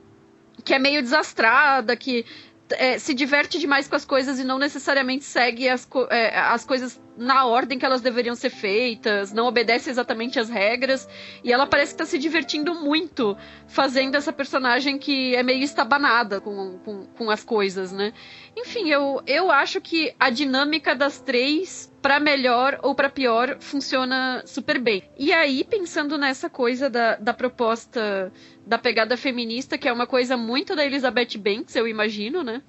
que 0.63 0.73
é 0.73 0.79
meio 0.79 1.01
desastrada, 1.01 1.95
que 1.95 2.25
é, 2.71 2.99
se 2.99 3.13
diverte 3.13 3.59
demais 3.59 3.87
com 3.87 3.95
as 3.95 4.05
coisas 4.05 4.39
e 4.39 4.43
não 4.43 4.57
necessariamente 4.57 5.23
segue 5.23 5.67
as, 5.69 5.85
co 5.85 6.07
é, 6.09 6.37
as 6.37 6.65
coisas 6.65 6.99
na 7.17 7.45
ordem 7.45 7.79
que 7.79 7.85
elas 7.85 8.01
deveriam 8.01 8.35
ser 8.35 8.49
feitas, 8.49 9.33
não 9.33 9.47
obedece 9.47 9.89
exatamente 9.89 10.39
às 10.39 10.49
regras, 10.49 11.07
e 11.43 11.51
ela 11.51 11.65
parece 11.65 11.93
que 11.93 11.97
tá 11.97 12.05
se 12.05 12.17
divertindo 12.17 12.75
muito 12.75 13.35
fazendo 13.67 14.15
essa 14.15 14.31
personagem 14.31 14.97
que 14.97 15.35
é 15.35 15.43
meio 15.43 15.63
estabanada 15.63 16.39
com, 16.39 16.77
com, 16.79 17.05
com 17.05 17.29
as 17.29 17.43
coisas, 17.43 17.91
né? 17.91 18.13
Enfim, 18.55 18.89
eu, 18.89 19.21
eu 19.25 19.51
acho 19.51 19.81
que 19.81 20.13
a 20.19 20.29
dinâmica 20.29 20.95
das 20.95 21.19
três, 21.19 21.91
para 22.01 22.19
melhor 22.19 22.79
ou 22.81 22.95
para 22.95 23.09
pior, 23.09 23.57
funciona 23.59 24.41
super 24.45 24.79
bem. 24.79 25.03
E 25.17 25.33
aí, 25.33 25.63
pensando 25.63 26.17
nessa 26.17 26.49
coisa 26.49 26.89
da, 26.89 27.15
da 27.15 27.33
proposta 27.33 28.31
da 28.65 28.77
pegada 28.77 29.15
feminista, 29.15 29.77
que 29.77 29.87
é 29.87 29.93
uma 29.93 30.07
coisa 30.07 30.35
muito 30.35 30.75
da 30.75 30.85
Elizabeth 30.85 31.37
Banks, 31.37 31.75
eu 31.75 31.87
imagino, 31.87 32.43
né? 32.43 32.61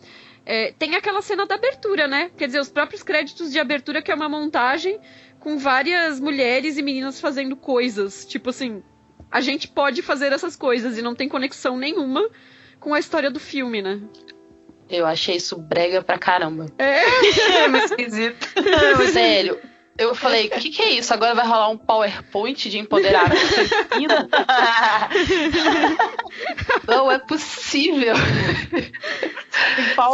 É, 0.50 0.72
tem 0.78 0.96
aquela 0.96 1.20
cena 1.20 1.44
da 1.44 1.56
abertura, 1.56 2.08
né? 2.08 2.30
Quer 2.34 2.46
dizer, 2.46 2.58
os 2.58 2.70
próprios 2.70 3.02
créditos 3.02 3.52
de 3.52 3.58
abertura, 3.60 4.00
que 4.00 4.10
é 4.10 4.14
uma 4.14 4.30
montagem 4.30 4.98
com 5.38 5.58
várias 5.58 6.18
mulheres 6.18 6.78
e 6.78 6.82
meninas 6.82 7.20
fazendo 7.20 7.54
coisas. 7.54 8.24
Tipo 8.24 8.48
assim, 8.48 8.82
a 9.30 9.42
gente 9.42 9.68
pode 9.68 10.00
fazer 10.00 10.32
essas 10.32 10.56
coisas 10.56 10.96
e 10.96 11.02
não 11.02 11.14
tem 11.14 11.28
conexão 11.28 11.76
nenhuma 11.76 12.26
com 12.80 12.94
a 12.94 12.98
história 12.98 13.30
do 13.30 13.38
filme, 13.38 13.82
né? 13.82 14.00
Eu 14.88 15.04
achei 15.04 15.36
isso 15.36 15.54
brega 15.54 16.00
pra 16.02 16.18
caramba. 16.18 16.64
É, 16.78 17.04
é 17.68 17.84
esquisito. 17.84 18.48
Não, 18.56 19.06
sério. 19.06 19.60
Eu 19.98 20.14
falei, 20.14 20.46
o 20.46 20.50
que, 20.50 20.70
que 20.70 20.80
é 20.80 20.92
isso? 20.92 21.12
Agora 21.12 21.34
vai 21.34 21.44
rolar 21.44 21.70
um 21.70 21.76
PowerPoint 21.76 22.70
de 22.70 22.78
empoderamento 22.78 23.36
feminino? 23.36 24.14
Não 26.86 27.10
é 27.10 27.18
possível. 27.18 28.14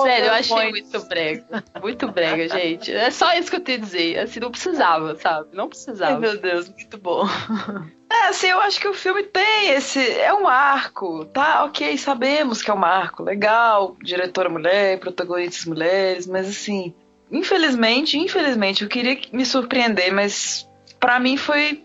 Sério, 0.03 0.27
eu 0.27 0.33
achei 0.33 0.71
muito 0.71 1.07
brega. 1.07 1.65
Muito 1.83 2.11
brega, 2.11 2.49
gente. 2.49 2.91
É 2.91 3.11
só 3.11 3.35
isso 3.35 3.51
que 3.51 3.57
eu 3.57 3.61
tenho 3.61 3.79
a 3.79 3.83
dizer. 3.83 4.19
Assim, 4.21 4.41
não 4.41 4.51
precisava, 4.51 5.15
sabe? 5.17 5.49
Não 5.53 5.69
precisava. 5.69 6.15
Ai, 6.15 6.19
meu 6.19 6.41
Deus, 6.41 6.71
muito 6.71 6.99
bom. 6.99 7.25
É, 8.13 8.29
assim, 8.29 8.47
eu 8.47 8.61
acho 8.61 8.79
que 8.79 8.87
o 8.87 8.95
filme 8.95 9.25
tem 9.25 9.71
esse. 9.71 9.99
É 10.21 10.33
um 10.33 10.47
arco, 10.47 11.25
tá? 11.25 11.65
Ok, 11.65 11.99
sabemos 11.99 12.63
que 12.63 12.71
é 12.71 12.75
um 12.75 12.85
arco. 12.85 13.25
Legal, 13.25 13.97
diretora 14.01 14.49
mulher, 14.49 15.01
protagonistas 15.01 15.65
mulheres, 15.65 16.25
mas 16.25 16.49
assim 16.49 16.95
infelizmente, 17.39 18.19
infelizmente, 18.19 18.83
eu 18.83 18.89
queria 18.89 19.19
me 19.33 19.45
surpreender, 19.45 20.13
mas 20.13 20.69
para 20.99 21.19
mim 21.19 21.37
foi 21.37 21.85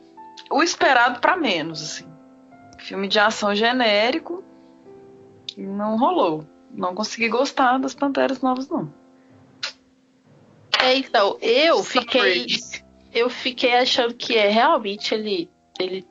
o 0.50 0.64
esperado 0.64 1.20
para 1.20 1.36
menos, 1.36 1.82
assim. 1.82 2.10
Filme 2.78 3.08
de 3.08 3.20
ação 3.20 3.54
genérico 3.54 4.44
não 5.58 5.98
rolou. 5.98 6.46
Não 6.72 6.94
consegui 6.94 7.28
gostar 7.30 7.78
das 7.80 7.96
Panteras 7.96 8.42
Novas, 8.42 8.70
não. 8.70 8.94
É, 10.82 10.96
então, 10.96 11.38
eu 11.42 11.84
fiquei 11.84 12.46
eu 13.14 13.30
fiquei 13.30 13.74
achando 13.74 14.14
que 14.14 14.38
é 14.38 14.48
realmente 14.48 15.14
ele 15.14 15.50
ele 15.80 16.06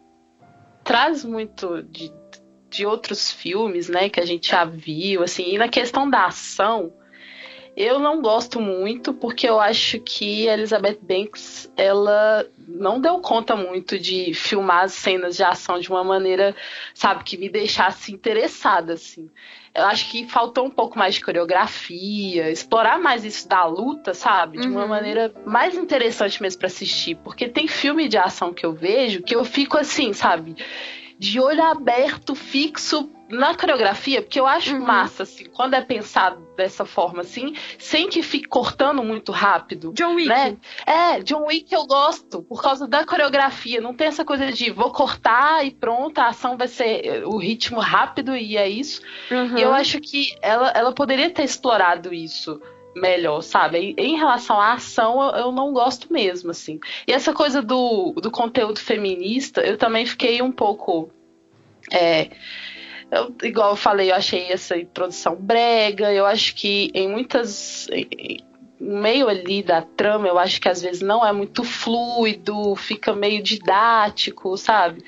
traz 0.82 1.24
muito 1.24 1.82
de, 1.82 2.12
de 2.70 2.86
outros 2.86 3.30
filmes, 3.30 3.88
né, 3.88 4.08
que 4.08 4.18
a 4.18 4.24
gente 4.24 4.50
já 4.50 4.64
viu, 4.64 5.22
assim, 5.22 5.54
e 5.54 5.58
na 5.58 5.68
questão 5.68 6.08
da 6.08 6.26
ação, 6.26 6.92
eu 7.80 8.00
não 8.00 8.20
gosto 8.20 8.60
muito 8.60 9.14
porque 9.14 9.48
eu 9.48 9.60
acho 9.60 10.00
que 10.00 10.48
a 10.48 10.54
Elizabeth 10.54 10.98
Banks 11.00 11.72
ela 11.76 12.44
não 12.66 13.00
deu 13.00 13.20
conta 13.20 13.54
muito 13.54 13.96
de 13.96 14.34
filmar 14.34 14.82
as 14.82 14.94
cenas 14.94 15.36
de 15.36 15.44
ação 15.44 15.78
de 15.78 15.88
uma 15.88 16.02
maneira, 16.02 16.56
sabe, 16.92 17.22
que 17.22 17.36
me 17.36 17.48
deixasse 17.48 18.12
interessada 18.12 18.94
assim. 18.94 19.30
Eu 19.72 19.84
acho 19.84 20.10
que 20.10 20.26
faltou 20.26 20.66
um 20.66 20.70
pouco 20.70 20.98
mais 20.98 21.14
de 21.14 21.20
coreografia, 21.20 22.50
explorar 22.50 22.98
mais 22.98 23.24
isso 23.24 23.48
da 23.48 23.64
luta, 23.64 24.12
sabe, 24.12 24.58
de 24.58 24.66
uma 24.66 24.82
uhum. 24.82 24.88
maneira 24.88 25.32
mais 25.46 25.76
interessante 25.76 26.42
mesmo 26.42 26.58
para 26.58 26.66
assistir, 26.66 27.14
porque 27.22 27.46
tem 27.46 27.68
filme 27.68 28.08
de 28.08 28.18
ação 28.18 28.52
que 28.52 28.66
eu 28.66 28.72
vejo 28.72 29.22
que 29.22 29.36
eu 29.36 29.44
fico 29.44 29.78
assim, 29.78 30.12
sabe, 30.12 30.56
de 31.18 31.40
olho 31.40 31.62
aberto, 31.62 32.34
fixo 32.34 33.10
na 33.28 33.54
coreografia, 33.54 34.22
porque 34.22 34.40
eu 34.40 34.46
acho 34.46 34.74
uhum. 34.74 34.84
massa, 34.84 35.24
assim, 35.24 35.44
quando 35.52 35.74
é 35.74 35.82
pensado 35.82 36.40
dessa 36.56 36.86
forma, 36.86 37.20
assim, 37.20 37.54
sem 37.78 38.08
que 38.08 38.22
fique 38.22 38.48
cortando 38.48 39.02
muito 39.02 39.32
rápido. 39.32 39.92
John 39.92 40.14
Wick. 40.14 40.28
Né? 40.28 40.56
É, 40.86 41.20
John 41.20 41.46
Wick 41.46 41.72
eu 41.72 41.86
gosto, 41.86 42.42
por 42.42 42.62
causa 42.62 42.86
da 42.86 43.04
coreografia. 43.04 43.80
Não 43.80 43.94
tem 43.94 44.06
essa 44.06 44.24
coisa 44.24 44.50
de 44.50 44.70
vou 44.70 44.90
cortar 44.90 45.64
e 45.66 45.70
pronto, 45.70 46.18
a 46.18 46.28
ação 46.28 46.56
vai 46.56 46.68
ser 46.68 47.22
o 47.26 47.36
ritmo 47.36 47.80
rápido 47.80 48.34
e 48.34 48.56
é 48.56 48.68
isso. 48.68 49.02
Uhum. 49.30 49.58
E 49.58 49.62
eu 49.62 49.74
acho 49.74 50.00
que 50.00 50.34
ela, 50.40 50.70
ela 50.70 50.92
poderia 50.92 51.28
ter 51.28 51.44
explorado 51.44 52.14
isso 52.14 52.60
melhor, 52.98 53.42
sabe? 53.42 53.94
Em 53.96 54.16
relação 54.16 54.60
à 54.60 54.74
ação, 54.74 55.22
eu, 55.36 55.52
não 55.52 55.72
gosto 55.72 56.12
mesmo, 56.12 56.50
assim. 56.50 56.80
E 57.06 57.12
essa 57.12 57.32
coisa 57.32 57.62
do, 57.62 58.12
do 58.20 58.30
conteúdo 58.30 58.78
feminista, 58.78 59.60
eu 59.62 59.76
também 59.76 60.06
fiquei 60.06 60.42
um 60.42 60.52
pouco. 60.52 61.10
É, 61.90 62.28
eu, 63.10 63.34
igual 63.42 63.70
eu 63.70 63.76
falei, 63.76 64.10
eu 64.10 64.14
achei 64.14 64.50
essa 64.52 64.76
introdução 64.76 65.36
brega. 65.36 66.12
Eu 66.12 66.26
acho 66.26 66.54
que 66.54 66.90
em 66.94 67.08
muitas. 67.08 67.88
no 68.78 69.00
meio 69.00 69.28
ali 69.28 69.62
da 69.62 69.82
trama, 69.82 70.28
eu 70.28 70.38
acho 70.38 70.60
que 70.60 70.68
às 70.68 70.82
vezes 70.82 71.02
não 71.02 71.26
é 71.26 71.32
muito 71.32 71.64
fluido, 71.64 72.76
fica 72.76 73.14
meio 73.14 73.42
didático, 73.42 74.56
sabe? 74.56 75.02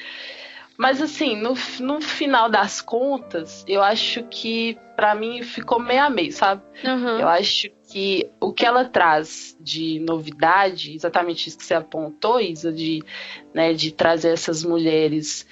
Mas 0.81 1.03
assim, 1.03 1.37
no, 1.37 1.53
no 1.81 2.01
final 2.01 2.49
das 2.49 2.81
contas, 2.81 3.63
eu 3.69 3.83
acho 3.83 4.23
que 4.25 4.79
para 4.97 5.15
mim 5.15 5.43
ficou 5.43 5.79
meio 5.79 6.03
a 6.03 6.09
meio, 6.09 6.33
sabe? 6.33 6.63
Uhum. 6.83 7.19
Eu 7.21 7.29
acho 7.29 7.69
que 7.91 8.31
o 8.41 8.53
que 8.53 8.65
ela 8.65 8.85
traz 8.85 9.57
de 9.61 9.99
novidade, 10.01 10.95
exatamente 10.95 11.49
isso 11.49 11.59
que 11.59 11.65
você 11.65 11.75
apontou, 11.75 12.41
Isa, 12.41 12.73
de, 12.73 13.03
né, 13.53 13.73
de 13.73 13.91
trazer 13.91 14.29
essas 14.29 14.63
mulheres 14.63 15.47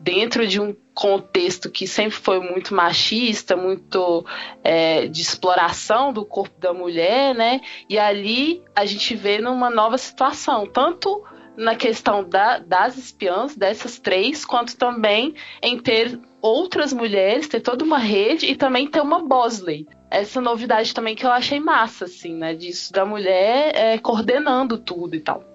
dentro 0.00 0.46
de 0.46 0.60
um 0.60 0.74
contexto 0.94 1.70
que 1.70 1.86
sempre 1.86 2.16
foi 2.16 2.40
muito 2.40 2.74
machista, 2.74 3.56
muito 3.56 4.24
é, 4.62 5.06
de 5.06 5.20
exploração 5.20 6.12
do 6.12 6.24
corpo 6.24 6.58
da 6.58 6.72
mulher, 6.72 7.34
né? 7.34 7.60
E 7.88 7.98
ali 7.98 8.62
a 8.74 8.84
gente 8.84 9.14
vê 9.14 9.38
numa 9.38 9.70
nova 9.70 9.98
situação, 9.98 10.66
tanto 10.66 11.22
na 11.56 11.74
questão 11.74 12.26
da, 12.28 12.58
das 12.58 12.96
espiãs, 12.96 13.56
dessas 13.56 13.98
três, 13.98 14.44
quanto 14.44 14.76
também 14.76 15.34
em 15.62 15.78
ter 15.78 16.18
outras 16.40 16.92
mulheres, 16.92 17.48
ter 17.48 17.60
toda 17.60 17.84
uma 17.84 17.98
rede 17.98 18.46
e 18.46 18.56
também 18.56 18.86
ter 18.86 19.00
uma 19.00 19.22
Bosley. 19.22 19.86
Essa 20.14 20.40
novidade 20.40 20.94
também 20.94 21.14
que 21.14 21.26
eu 21.26 21.32
achei 21.32 21.58
massa, 21.58 22.04
assim, 22.04 22.34
né? 22.34 22.54
Disso 22.54 22.92
da 22.92 23.04
mulher 23.04 23.74
é, 23.74 23.98
coordenando 23.98 24.78
tudo 24.78 25.14
e 25.16 25.20
tal. 25.20 25.53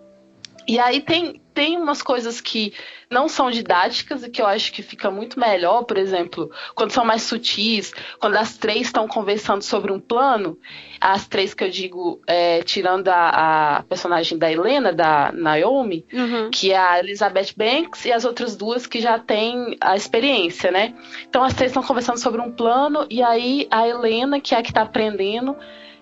E 0.69 0.77
aí 0.77 1.01
tem, 1.01 1.41
tem 1.51 1.77
umas 1.77 1.99
coisas 1.99 2.39
que 2.39 2.75
não 3.09 3.27
são 3.27 3.49
didáticas 3.49 4.23
e 4.23 4.29
que 4.29 4.39
eu 4.39 4.45
acho 4.45 4.71
que 4.71 4.83
fica 4.83 5.09
muito 5.09 5.39
melhor, 5.39 5.81
por 5.81 5.97
exemplo, 5.97 6.51
quando 6.75 6.91
são 6.91 7.03
mais 7.03 7.23
sutis, 7.23 7.91
quando 8.19 8.35
as 8.35 8.55
três 8.55 8.81
estão 8.81 9.07
conversando 9.07 9.63
sobre 9.63 9.91
um 9.91 9.99
plano, 9.99 10.59
as 11.01 11.27
três 11.27 11.55
que 11.55 11.63
eu 11.63 11.71
digo, 11.71 12.21
é, 12.27 12.61
tirando 12.61 13.07
a, 13.07 13.77
a, 13.77 13.83
personagem 13.83 14.37
da 14.37 14.51
Helena, 14.51 14.93
da 14.93 15.31
Naomi, 15.31 16.05
uhum. 16.13 16.51
que 16.51 16.71
é 16.71 16.77
a 16.77 16.99
Elizabeth 16.99 17.55
Banks, 17.57 18.05
e 18.05 18.11
as 18.11 18.23
outras 18.23 18.55
duas 18.55 18.85
que 18.85 19.01
já 19.01 19.17
têm 19.17 19.75
a 19.81 19.95
experiência, 19.95 20.69
né? 20.69 20.93
Então 21.27 21.43
as 21.43 21.55
três 21.55 21.71
estão 21.71 21.81
conversando 21.81 22.19
sobre 22.19 22.41
um 22.41 22.51
plano, 22.51 23.07
e 23.09 23.23
aí 23.23 23.67
a 23.71 23.87
Helena, 23.87 24.39
que 24.39 24.53
é 24.53 24.59
a 24.59 24.61
que 24.61 24.69
está 24.69 24.83
aprendendo, 24.83 25.57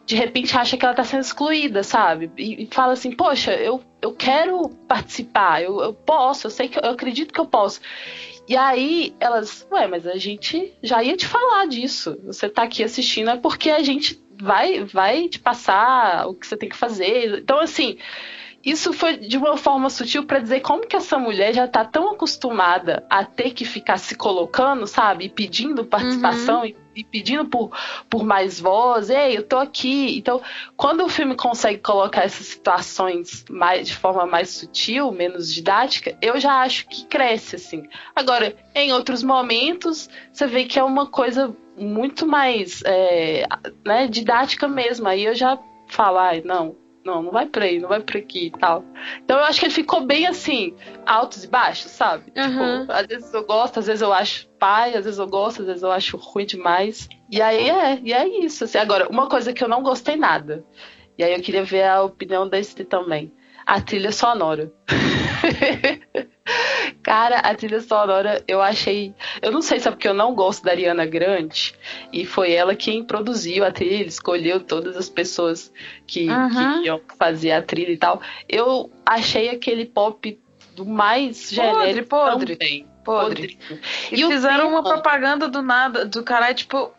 de 0.08 0.16
repente 0.16 0.58
acha 0.58 0.78
que 0.78 0.86
ela 0.86 0.96
tá 0.96 1.04
sendo 1.04 1.20
excluída, 1.20 1.84
sabe? 1.84 2.32
E, 2.38 2.64
e 2.64 2.70
fala 2.72 2.94
assim, 2.94 3.12
poxa, 3.12 3.54
eu, 3.54 3.84
eu 4.02 4.14
quero 4.14 4.70
participar, 4.88 5.62
eu, 5.62 5.82
eu 5.82 5.94
posso, 5.94 6.48
eu 6.48 6.52
sei 6.52 6.70
que 6.70 6.80
eu 6.80 6.90
acredito 6.90 7.34
que 7.34 7.40
eu 7.40 7.46
posso. 7.46 7.82
E 8.48 8.56
aí 8.56 9.14
elas, 9.20 9.68
ué, 9.70 9.86
mas 9.86 10.08
a 10.08 10.16
gente 10.16 10.74
já 10.82 11.04
ia 11.04 11.18
te 11.18 11.28
falar 11.28 11.68
disso. 11.68 12.18
Você 12.24 12.48
tá 12.48 12.64
aqui 12.64 12.86
assistindo 12.86 13.30
é 13.30 13.36
porque 13.36 13.70
a 13.70 13.84
gente 13.84 14.18
vai, 14.42 14.86
vai 14.86 15.28
te 15.28 15.40
passar 15.40 16.26
o 16.26 16.34
que 16.34 16.48
você 16.48 16.56
tem 16.56 16.70
que 16.70 16.78
fazer. 16.78 17.40
Então, 17.40 17.60
assim, 17.60 17.98
isso 18.70 18.92
foi 18.92 19.18
de 19.18 19.38
uma 19.38 19.56
forma 19.56 19.90
sutil 19.90 20.26
para 20.26 20.40
dizer 20.40 20.60
como 20.60 20.86
que 20.86 20.96
essa 20.96 21.18
mulher 21.18 21.54
já 21.54 21.68
tá 21.68 21.86
tão 21.86 22.12
acostumada 22.12 23.06
a 23.10 23.24
ter 23.24 23.52
que 23.54 23.64
ficar 23.64 23.98
se 23.98 24.16
colocando, 24.16 24.86
sabe? 24.86 25.30
pedindo 25.30 25.86
participação 25.86 26.60
uhum. 26.60 26.66
e 26.66 26.76
e 26.98 27.04
pedindo 27.04 27.46
por, 27.46 27.70
por 28.10 28.24
mais 28.24 28.60
voz, 28.60 29.12
ei, 29.12 29.38
eu 29.38 29.44
tô 29.44 29.58
aqui. 29.58 30.18
Então, 30.18 30.42
quando 30.76 31.06
o 31.06 31.10
filme 31.10 31.36
consegue 31.36 31.80
colocar 31.80 32.24
essas 32.24 32.48
situações 32.48 33.46
mais, 33.50 33.88
de 33.88 33.96
forma 33.96 34.26
mais 34.26 34.50
sutil, 34.50 35.12
menos 35.12 35.54
didática, 35.54 36.18
eu 36.22 36.40
já 36.40 36.62
acho 36.62 36.88
que 36.88 37.06
cresce, 37.06 37.56
assim. 37.56 37.88
Agora, 38.16 38.56
em 38.74 38.92
outros 38.92 39.22
momentos, 39.22 40.10
você 40.34 40.48
vê 40.48 40.66
que 40.66 40.80
é 40.80 40.84
uma 40.84 41.06
coisa 41.06 41.56
muito 41.78 42.26
mais 42.26 42.82
é, 42.84 43.46
né, 43.86 44.08
didática 44.08 44.68
mesmo. 44.68 45.08
Aí 45.08 45.24
eu 45.24 45.36
já 45.36 45.60
falo, 45.88 46.18
ai, 46.18 46.42
não, 46.44 46.76
não, 47.08 47.24
não 47.24 47.32
vai 47.32 47.46
por 47.46 47.64
aí, 47.64 47.80
não 47.80 47.88
vai 47.88 48.02
por 48.02 48.18
aqui 48.18 48.48
e 48.48 48.52
tal. 48.52 48.84
Então 49.24 49.38
eu 49.38 49.46
acho 49.46 49.60
que 49.60 49.66
ele 49.66 49.74
ficou 49.74 50.06
bem 50.06 50.28
assim, 50.28 50.76
altos 51.06 51.46
e 51.46 51.48
baixos, 51.48 51.92
sabe? 51.92 52.32
Uhum. 52.36 52.82
Tipo, 52.82 52.92
às 52.92 53.08
vezes 53.08 53.34
eu 53.34 53.46
gosto, 53.46 53.80
às 53.80 53.88
vezes 53.88 54.02
eu 54.02 54.14
acho 54.14 54.48
pai, 54.60 54.96
às 54.96 55.06
vezes 55.06 55.20
eu 55.20 55.28
gosto, 55.28 55.62
às 55.62 55.68
vezes 55.68 55.84
eu 55.84 55.92
acho 55.92 56.18
ruim 56.18 56.46
demais. 56.46 57.08
E 57.32 57.42
aí 57.42 57.70
é, 57.70 58.00
e 58.04 58.14
é 58.14 58.28
isso. 58.44 58.66
Assim. 58.66 58.78
Agora, 58.78 59.08
uma 59.10 59.28
coisa 59.28 59.54
que 59.54 59.64
eu 59.64 59.70
não 59.70 59.82
gostei 59.82 60.18
nada, 60.18 60.64
e 61.18 61.24
aí 61.24 61.34
eu 61.34 61.42
queria 61.42 61.64
ver 61.64 61.84
a 61.84 62.04
opinião 62.04 62.48
desse 62.48 62.84
também. 62.84 63.32
A 63.66 63.82
trilha 63.82 64.12
sonora. 64.12 64.72
Cara, 67.04 67.40
a 67.40 67.56
trilha 67.56 67.82
sonora 67.82 68.44
eu 68.48 68.62
achei. 68.62 69.14
Eu 69.42 69.52
não 69.52 69.62
sei 69.62 69.80
se 69.80 69.88
é 69.88 69.92
porque 69.92 70.08
eu 70.08 70.14
não 70.14 70.34
gosto 70.34 70.64
da 70.64 70.72
Ariana 70.72 71.06
Grande. 71.06 71.74
E 72.12 72.26
foi 72.26 72.54
ela 72.54 72.76
quem 72.76 73.04
produziu 73.04 73.64
a 73.64 73.72
trilha, 73.72 74.06
escolheu 74.06 74.60
todas 74.60 74.98
as 74.98 75.10
pessoas 75.10 75.72
que, 76.06 76.30
uhum. 76.30 76.82
que 76.82 76.88
iam 76.88 77.02
fazer 77.18 77.52
a 77.52 77.62
trilha 77.62 77.92
e 77.92 77.98
tal. 77.98 78.22
Eu 78.48 78.92
achei 79.06 79.50
aquele 79.50 79.86
pop 79.86 80.40
do 80.76 80.86
mais 80.86 81.50
genérico 81.50 82.10
podre, 82.10 82.56
podre. 82.56 82.86
Podre. 83.04 83.58
podre. 83.58 83.82
E, 84.12 84.22
e 84.22 84.28
fizeram 84.28 84.70
uma 84.70 84.84
propaganda 84.84 85.48
do 85.48 85.62
nada, 85.62 86.06
do 86.06 86.24
cara, 86.24 86.54
tipo, 86.54 86.92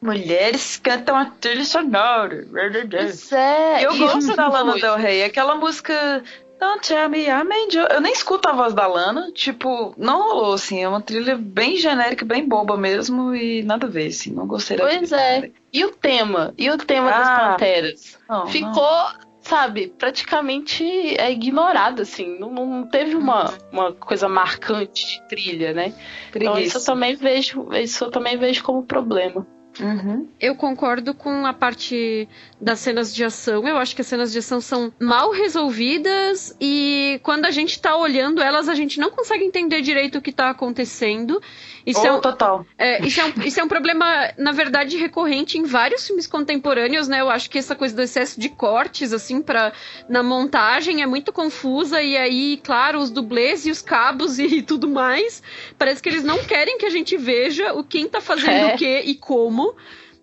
Mulheres 0.00 0.76
cantam 0.76 1.16
a 1.16 1.24
trilha 1.24 1.64
sonora. 1.64 2.46
Pois 2.90 3.32
é. 3.32 3.84
Eu 3.84 3.96
gosto 3.96 4.36
da 4.36 4.46
Lana 4.48 4.74
Del 4.74 4.96
Rey. 4.96 5.24
Aquela 5.24 5.56
música 5.56 6.22
Don't 6.58 6.86
tell 6.86 7.08
me 7.08 7.26
I'm 7.26 7.50
angel. 7.52 7.86
Eu 7.90 8.00
nem 8.00 8.12
escuto 8.12 8.48
a 8.48 8.52
voz 8.52 8.72
da 8.72 8.86
Lana, 8.86 9.30
tipo, 9.32 9.94
não 9.98 10.22
rolou, 10.22 10.54
assim, 10.54 10.82
é 10.82 10.88
uma 10.88 11.02
trilha 11.02 11.36
bem 11.36 11.76
genérica, 11.76 12.24
bem 12.24 12.46
boba 12.46 12.76
mesmo 12.76 13.34
e 13.34 13.62
nada 13.62 13.86
a 13.86 13.90
ver, 13.90 14.08
assim, 14.08 14.32
não 14.32 14.46
gostei 14.46 14.76
da 14.76 14.84
Pois 14.84 15.12
é. 15.12 15.50
E 15.72 15.84
o 15.84 15.90
tema? 15.90 16.54
E 16.56 16.70
o 16.70 16.78
tema 16.78 17.10
ah, 17.10 17.18
das 17.18 17.40
Panteras? 17.40 18.18
Não, 18.28 18.46
Ficou, 18.46 18.72
não. 18.72 19.12
sabe, 19.40 19.88
praticamente 19.98 20.84
é 21.18 21.30
ignorado, 21.30 22.02
assim, 22.02 22.38
não, 22.38 22.50
não 22.50 22.86
teve 22.86 23.14
uma, 23.14 23.50
uhum. 23.50 23.58
uma 23.72 23.92
coisa 23.92 24.26
marcante 24.26 25.06
de 25.06 25.28
trilha, 25.28 25.74
né? 25.74 25.92
Preguiça. 26.30 26.52
Então 26.52 26.58
isso 26.58 26.78
eu 26.78 26.84
também 26.84 27.14
vejo, 27.14 27.68
isso 27.74 28.04
eu 28.04 28.10
também 28.10 28.38
vejo 28.38 28.64
como 28.64 28.82
problema. 28.82 29.46
Uhum. 29.80 30.28
Eu 30.40 30.54
concordo 30.54 31.12
com 31.12 31.44
a 31.44 31.52
parte 31.52 32.28
das 32.60 32.80
cenas 32.80 33.14
de 33.14 33.24
ação. 33.24 33.66
Eu 33.66 33.76
acho 33.76 33.94
que 33.94 34.00
as 34.00 34.06
cenas 34.06 34.32
de 34.32 34.38
ação 34.38 34.60
são 34.60 34.92
mal 35.00 35.30
resolvidas 35.30 36.56
e 36.60 37.20
quando 37.22 37.44
a 37.44 37.50
gente 37.50 37.80
tá 37.80 37.96
olhando 37.96 38.42
elas, 38.42 38.68
a 38.68 38.74
gente 38.74 38.98
não 38.98 39.10
consegue 39.10 39.44
entender 39.44 39.82
direito 39.82 40.18
o 40.18 40.22
que 40.22 40.32
tá 40.32 40.50
acontecendo. 40.50 41.40
Isso 41.86 42.00
oh, 42.02 42.06
é 42.06 42.12
um, 42.12 42.20
total. 42.20 42.66
É, 42.76 43.06
isso, 43.06 43.20
é 43.20 43.24
um, 43.24 43.32
isso 43.44 43.60
é 43.60 43.62
um 43.62 43.68
problema, 43.68 44.32
na 44.36 44.50
verdade, 44.50 44.96
recorrente 44.96 45.56
em 45.56 45.62
vários 45.62 46.04
filmes 46.04 46.26
contemporâneos, 46.26 47.06
né? 47.06 47.20
Eu 47.20 47.30
acho 47.30 47.48
que 47.48 47.58
essa 47.58 47.76
coisa 47.76 47.94
do 47.94 48.02
excesso 48.02 48.40
de 48.40 48.48
cortes, 48.48 49.12
assim, 49.12 49.40
para 49.40 49.72
na 50.08 50.20
montagem 50.20 51.00
é 51.00 51.06
muito 51.06 51.32
confusa 51.32 52.02
e 52.02 52.16
aí, 52.16 52.60
claro, 52.64 52.98
os 52.98 53.08
dublês 53.08 53.64
e 53.66 53.70
os 53.70 53.80
cabos 53.80 54.36
e 54.40 54.62
tudo 54.62 54.88
mais, 54.88 55.40
parece 55.78 56.02
que 56.02 56.08
eles 56.08 56.24
não 56.24 56.38
querem 56.38 56.76
que 56.76 56.86
a 56.86 56.90
gente 56.90 57.16
veja 57.16 57.72
o 57.72 57.84
quem 57.84 58.08
tá 58.08 58.20
fazendo 58.20 58.50
é. 58.50 58.74
o 58.74 58.76
que 58.76 59.00
e 59.02 59.14
como. 59.14 59.76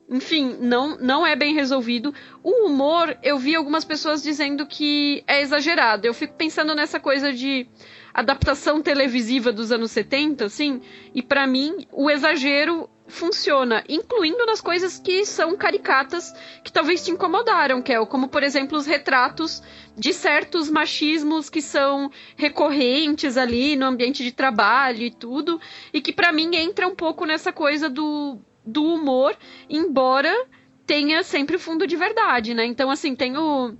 Enfim, 0.09 0.57
não, 0.59 0.97
não 0.97 1.25
é 1.25 1.33
bem 1.33 1.55
resolvido. 1.55 2.13
O 2.43 2.67
humor, 2.67 3.17
eu 3.23 3.37
vi 3.39 3.55
algumas 3.55 3.85
pessoas 3.85 4.21
dizendo 4.21 4.65
que 4.65 5.23
é 5.25 5.41
exagerado. 5.41 6.05
Eu 6.05 6.13
fico 6.13 6.33
pensando 6.33 6.75
nessa 6.75 6.99
coisa 6.99 7.31
de 7.31 7.65
adaptação 8.13 8.81
televisiva 8.81 9.51
dos 9.51 9.71
anos 9.71 9.91
70, 9.91 10.45
assim, 10.45 10.81
e 11.13 11.21
para 11.21 11.47
mim 11.47 11.87
o 11.91 12.09
exagero 12.09 12.89
funciona, 13.07 13.83
incluindo 13.89 14.45
nas 14.45 14.61
coisas 14.61 14.97
que 14.97 15.25
são 15.25 15.57
caricatas 15.57 16.33
que 16.63 16.71
talvez 16.71 17.03
te 17.03 17.11
incomodaram, 17.11 17.81
Kel, 17.81 18.05
como 18.07 18.27
por 18.27 18.43
exemplo 18.43 18.77
os 18.77 18.85
retratos 18.85 19.61
de 19.97 20.13
certos 20.13 20.69
machismos 20.69 21.49
que 21.49 21.61
são 21.61 22.09
recorrentes 22.37 23.37
ali 23.37 23.75
no 23.75 23.85
ambiente 23.85 24.23
de 24.23 24.31
trabalho 24.31 25.01
e 25.01 25.11
tudo, 25.11 25.59
e 25.91 26.01
que 26.01 26.13
para 26.13 26.31
mim 26.31 26.55
entra 26.55 26.87
um 26.87 26.95
pouco 26.95 27.25
nessa 27.25 27.51
coisa 27.51 27.89
do, 27.89 28.37
do 28.65 28.83
humor, 28.83 29.35
embora 29.69 30.33
tenha 30.85 31.23
sempre 31.23 31.57
fundo 31.57 31.85
de 31.85 31.95
verdade, 31.95 32.53
né? 32.53 32.65
Então 32.65 32.89
assim, 32.89 33.15
tem 33.15 33.37
o 33.37 33.75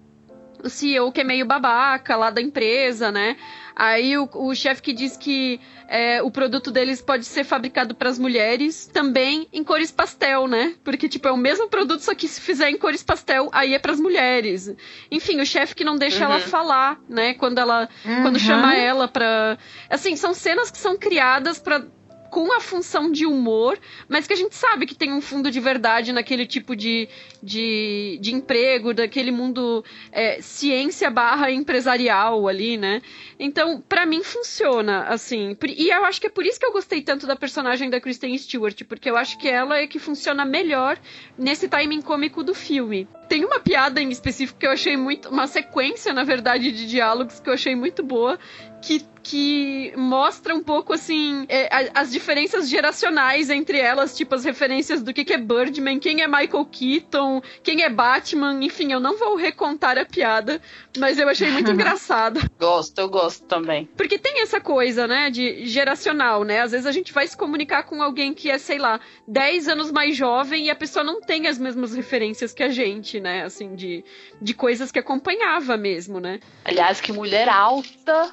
o 0.64 0.70
CEO 0.70 1.12
que 1.12 1.22
é 1.22 1.24
meio 1.26 1.46
babaca 1.46 2.16
lá 2.16 2.30
da 2.30 2.42
empresa, 2.42 3.12
né? 3.12 3.36
Aí 3.76 4.18
o, 4.18 4.30
o 4.34 4.56
chefe 4.56 4.82
que 4.82 4.94
diz 4.94 5.18
que 5.18 5.60
é, 5.88 6.22
o 6.22 6.32
produto 6.32 6.72
deles 6.72 7.02
pode 7.02 7.26
ser 7.26 7.44
fabricado 7.44 7.96
para 7.96 8.10
as 8.10 8.20
mulheres 8.20 8.88
também 8.88 9.48
em 9.52 9.64
cores 9.64 9.92
pastel, 9.92 10.48
né? 10.48 10.76
Porque, 10.84 11.10
tipo, 11.10 11.28
é 11.28 11.32
o 11.32 11.38
mesmo 11.38 11.68
produto, 11.68 12.02
só 12.02 12.14
que 12.14 12.28
se 12.28 12.40
fizer 12.40 12.70
em 12.70 12.78
cores 12.78 13.04
pastel, 13.04 13.50
aí 13.52 13.74
é 13.74 13.80
para 13.80 13.92
as 13.92 14.00
mulheres. 14.00 14.74
Enfim, 15.12 15.42
o 15.42 15.46
chefe 15.46 15.76
que 15.76 15.84
não 15.84 15.98
deixa 15.98 16.26
uhum. 16.26 16.34
ela 16.34 16.40
falar, 16.40 17.00
né? 17.10 17.34
Quando 17.34 17.58
ela. 17.58 17.90
Uhum. 18.06 18.22
Quando 18.22 18.40
chama 18.40 18.76
ela 18.76 19.08
pra. 19.08 19.58
Assim, 19.90 20.16
são 20.16 20.34
cenas 20.34 20.70
que 20.70 20.78
são 20.78 20.98
criadas 20.98 21.60
para 21.60 21.86
com 22.34 22.52
a 22.52 22.60
função 22.60 23.12
de 23.12 23.28
humor, 23.28 23.78
mas 24.10 24.26
que 24.26 24.34
a 24.34 24.36
gente 24.36 24.56
sabe 24.56 24.88
que 24.88 24.96
tem 24.96 25.14
um 25.14 25.22
fundo 25.22 25.52
de 25.52 25.60
verdade 25.60 26.12
naquele 26.12 26.48
tipo 26.48 26.76
de, 26.76 27.08
de, 27.44 28.18
de 28.20 28.34
emprego, 28.34 28.92
daquele 28.92 29.30
mundo 29.30 29.86
é, 30.12 30.42
ciência 30.42 31.12
barra 31.12 31.52
empresarial 31.52 32.48
ali, 32.48 32.76
né? 32.76 33.04
Então, 33.40 33.80
para 33.88 34.04
mim 34.08 34.24
funciona, 34.24 35.04
assim. 35.04 35.56
E 35.78 35.90
eu 35.92 36.04
acho 36.06 36.20
que 36.20 36.26
é 36.26 36.30
por 36.30 36.44
isso 36.44 36.60
que 36.60 36.66
eu 36.66 36.72
gostei 36.72 37.04
tanto 37.04 37.28
da 37.28 37.36
personagem 37.36 37.88
da 37.88 38.02
Kristen 38.02 38.36
Stewart, 38.36 38.84
porque 38.86 39.12
eu 39.12 39.16
acho 39.16 39.38
que 39.38 39.48
ela 39.48 39.78
é 39.78 39.86
que 39.86 40.00
funciona 40.00 40.44
melhor 40.44 40.98
nesse 41.38 41.70
timing 41.70 42.02
cômico 42.02 42.44
do 42.44 42.56
filme. 42.56 43.08
Tem 43.34 43.44
uma 43.44 43.60
piada 43.60 44.00
em 44.00 44.12
específico 44.12 44.60
que 44.60 44.68
eu 44.68 44.70
achei 44.70 44.96
muito. 44.96 45.28
Uma 45.28 45.48
sequência, 45.48 46.14
na 46.14 46.24
verdade, 46.24 46.72
de 46.72 46.86
diálogos 46.86 47.40
que 47.40 47.50
eu 47.50 47.54
achei 47.56 47.76
muito 47.76 48.04
boa, 48.04 48.38
que 48.80 49.04
que 49.24 49.94
mostra 49.96 50.54
um 50.54 50.62
pouco 50.62 50.92
assim 50.92 51.46
é, 51.48 51.90
as 51.96 52.12
diferenças 52.12 52.70
geracionais 52.70 53.50
entre 53.50 53.80
elas, 53.80 54.16
tipo 54.16 54.36
as 54.36 54.44
referências 54.44 55.02
do 55.02 55.14
que, 55.14 55.24
que 55.24 55.32
é 55.32 55.38
Birdman, 55.38 55.98
quem 55.98 56.22
é 56.22 56.28
Michael 56.28 56.66
Keaton, 56.66 57.42
quem 57.64 57.84
é 57.84 57.90
Batman, 57.90 58.62
enfim, 58.62 58.92
eu 58.92 59.00
não 59.00 59.18
vou 59.18 59.38
recontar 59.38 59.98
a 59.98 60.06
piada, 60.06 60.62
mas 60.98 61.18
eu 61.18 61.30
achei 61.30 61.50
muito 61.50 61.72
engraçado. 61.72 62.42
Gosto, 62.60 63.00
eu 63.00 63.08
gosto 63.08 63.46
também. 63.46 63.88
Porque 63.96 64.20
tem 64.20 64.42
essa 64.42 64.60
coisa, 64.60 65.08
né, 65.08 65.30
de 65.30 65.66
geracional, 65.66 66.44
né? 66.44 66.60
Às 66.60 66.72
vezes 66.72 66.86
a 66.86 66.92
gente 66.92 67.14
vai 67.14 67.26
se 67.26 67.38
comunicar 67.38 67.84
com 67.84 68.04
alguém 68.04 68.34
que 68.34 68.52
é, 68.52 68.58
sei 68.58 68.78
lá, 68.78 69.00
10 69.26 69.70
anos 69.70 69.92
mais 69.92 70.18
jovem 70.18 70.66
e 70.66 70.70
a 70.70 70.76
pessoa 70.76 71.04
não 71.04 71.22
tem 71.22 71.48
as 71.48 71.58
mesmas 71.58 71.96
referências 71.96 72.54
que 72.54 72.62
a 72.62 72.70
gente, 72.70 73.22
né? 73.24 73.44
Assim, 73.44 73.76
de, 73.76 74.06
de 74.40 74.54
coisas 74.54 74.92
que 74.92 75.00
acompanhava 75.00 75.76
mesmo, 75.76 76.20
né? 76.20 76.40
Aliás, 76.64 77.02
que 77.02 77.12
mulher 77.12 77.50
alta 77.50 78.32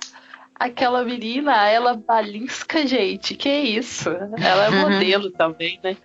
aquela 0.60 1.02
menina, 1.02 1.66
ela 1.66 1.94
Balinska, 1.94 2.86
gente, 2.86 3.34
que 3.34 3.48
isso? 3.48 4.10
Ela 4.10 4.66
é 4.66 4.68
uhum. 4.68 4.80
modelo 4.92 5.30
também, 5.30 5.80
né? 5.82 5.96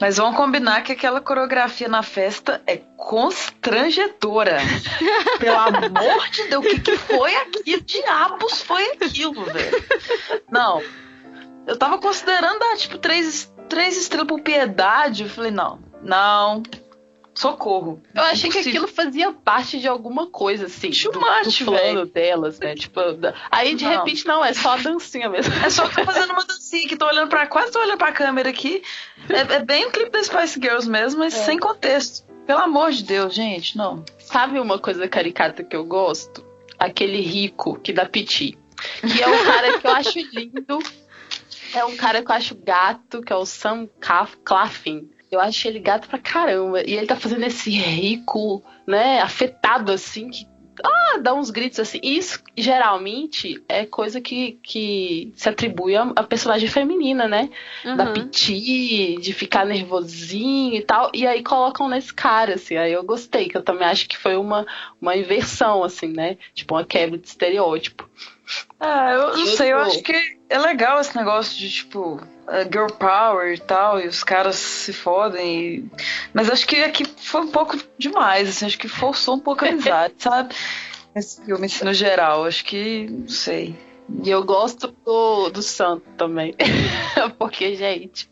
Mas 0.00 0.16
vamos 0.16 0.34
combinar 0.34 0.82
que 0.82 0.92
aquela 0.92 1.20
coreografia 1.20 1.88
na 1.88 2.02
festa 2.02 2.62
é 2.66 2.78
constrangedora. 2.96 4.58
Pelo 5.38 5.58
amor 5.58 6.30
de 6.30 6.44
Deus, 6.48 6.64
o 6.64 6.68
que, 6.68 6.80
que 6.80 6.96
foi 6.96 7.36
aquilo? 7.36 7.64
Que 7.64 7.80
diabos 7.82 8.62
foi 8.62 8.92
aquilo, 8.92 9.44
velho? 9.44 9.84
Não. 10.50 10.82
Eu 11.66 11.76
tava 11.76 11.98
considerando 11.98 12.58
dar, 12.58 12.78
tipo, 12.78 12.96
três, 12.96 13.52
três 13.68 13.98
estrelas 13.98 14.28
por 14.28 14.40
piedade. 14.40 15.24
Eu 15.24 15.28
falei, 15.28 15.50
não, 15.50 15.80
não, 16.02 16.62
socorro. 17.38 18.02
Eu 18.14 18.22
achei 18.22 18.50
que 18.50 18.58
aquilo 18.58 18.88
fazia 18.88 19.32
parte 19.32 19.78
de 19.78 19.86
alguma 19.86 20.26
coisa, 20.26 20.66
assim. 20.66 20.92
Chumate, 20.92 21.64
plano 21.64 22.04
delas, 22.04 22.58
né? 22.58 22.74
Tipo, 22.74 23.00
aí 23.50 23.74
de 23.76 23.84
não. 23.84 23.92
repente, 23.92 24.26
não, 24.26 24.44
é 24.44 24.52
só 24.52 24.72
a 24.72 24.76
dancinha 24.76 25.28
mesmo. 25.28 25.54
É 25.64 25.70
só 25.70 25.86
que 25.88 25.94
tô 25.94 26.04
fazendo 26.04 26.32
uma 26.32 26.44
dancinha 26.44 26.88
que 26.88 26.96
tô 26.96 27.06
olhando 27.06 27.28
pra. 27.28 27.46
Quase 27.46 27.70
tô 27.70 27.78
olhando 27.78 27.98
pra 27.98 28.10
câmera 28.10 28.50
aqui. 28.50 28.82
É, 29.28 29.54
é 29.54 29.64
bem 29.64 29.84
o 29.84 29.88
um 29.88 29.90
clipe 29.92 30.10
da 30.10 30.22
Spice 30.22 30.60
Girls 30.60 30.88
mesmo, 30.88 31.20
mas 31.20 31.34
é. 31.34 31.44
sem 31.44 31.58
contexto. 31.58 32.26
Pelo 32.44 32.60
amor 32.60 32.90
de 32.90 33.04
Deus, 33.04 33.34
gente, 33.34 33.76
não. 33.76 34.04
Sabe 34.18 34.58
uma 34.58 34.78
coisa 34.78 35.06
caricata 35.06 35.62
que 35.62 35.76
eu 35.76 35.84
gosto? 35.84 36.44
Aquele 36.78 37.20
rico 37.20 37.78
que 37.78 37.92
dá 37.92 38.06
piti. 38.06 38.58
Que 39.00 39.22
é 39.22 39.28
um 39.28 39.44
cara 39.44 39.78
que 39.78 39.86
eu 39.86 39.90
acho 39.92 40.18
lindo. 40.32 40.78
É 41.74 41.84
um 41.84 41.96
cara 41.96 42.22
que 42.22 42.30
eu 42.30 42.34
acho 42.34 42.54
gato, 42.56 43.22
que 43.22 43.32
é 43.32 43.36
o 43.36 43.44
Sam 43.44 43.88
Claflin. 44.44 45.08
Eu 45.30 45.40
acho 45.40 45.68
ele 45.68 45.78
gato 45.78 46.08
pra 46.08 46.18
caramba. 46.18 46.82
E 46.82 46.94
ele 46.94 47.06
tá 47.06 47.16
fazendo 47.16 47.44
esse 47.44 47.70
rico, 47.70 48.62
né, 48.86 49.20
afetado 49.20 49.92
assim, 49.92 50.30
que 50.30 50.46
ah, 50.84 51.18
dá 51.18 51.34
uns 51.34 51.50
gritos 51.50 51.80
assim. 51.80 52.00
Isso 52.02 52.40
geralmente 52.56 53.62
é 53.68 53.84
coisa 53.84 54.20
que, 54.20 54.58
que 54.62 55.32
se 55.34 55.48
atribui 55.48 55.96
a, 55.96 56.02
a 56.14 56.22
personagem 56.22 56.68
feminina, 56.68 57.26
né? 57.26 57.50
Uhum. 57.84 57.96
Da 57.96 58.06
piti, 58.12 59.16
de 59.20 59.32
ficar 59.32 59.66
nervosinho 59.66 60.74
e 60.74 60.82
tal. 60.82 61.10
E 61.14 61.26
aí 61.26 61.42
colocam 61.42 61.88
nesse 61.88 62.12
cara, 62.12 62.54
assim. 62.54 62.76
Aí 62.76 62.92
eu 62.92 63.02
gostei, 63.02 63.48
que 63.48 63.56
eu 63.56 63.62
também 63.62 63.86
acho 63.86 64.08
que 64.08 64.16
foi 64.16 64.36
uma, 64.36 64.66
uma 65.00 65.16
inversão, 65.16 65.82
assim, 65.82 66.08
né? 66.08 66.36
Tipo, 66.54 66.74
uma 66.74 66.84
quebra 66.84 67.18
de 67.18 67.26
estereótipo. 67.26 68.08
Ah, 68.80 69.12
eu 69.12 69.36
não 69.36 69.46
sei, 69.46 69.72
eu 69.72 69.78
acho 69.78 70.02
que 70.02 70.38
é 70.48 70.58
legal 70.58 71.00
esse 71.00 71.16
negócio 71.16 71.56
de, 71.56 71.70
tipo, 71.70 72.20
girl 72.72 72.86
power 72.86 73.54
e 73.54 73.58
tal, 73.58 74.00
e 74.00 74.06
os 74.06 74.22
caras 74.24 74.56
se 74.56 74.92
fodem. 74.92 75.60
E... 75.60 75.90
Mas 76.32 76.48
acho 76.50 76.66
que 76.66 76.76
aqui 76.76 77.04
foi 77.04 77.42
um 77.42 77.48
pouco 77.48 77.76
demais, 77.98 78.48
assim, 78.48 78.66
acho 78.66 78.78
que 78.78 78.88
forçou 78.88 79.36
um 79.36 79.40
pouco 79.40 79.64
a 79.64 79.68
amizade, 79.68 80.14
sabe? 80.18 80.54
Esse 81.14 81.44
filme, 81.44 81.66
assim, 81.66 81.84
no 81.84 81.92
geral, 81.92 82.44
acho 82.44 82.64
que, 82.64 83.08
não 83.10 83.28
sei. 83.28 83.76
E 84.24 84.30
eu 84.30 84.42
gosto 84.42 84.94
do, 85.04 85.50
do 85.50 85.62
Santo 85.62 86.04
também. 86.16 86.54
Porque, 87.38 87.74
gente, 87.74 88.30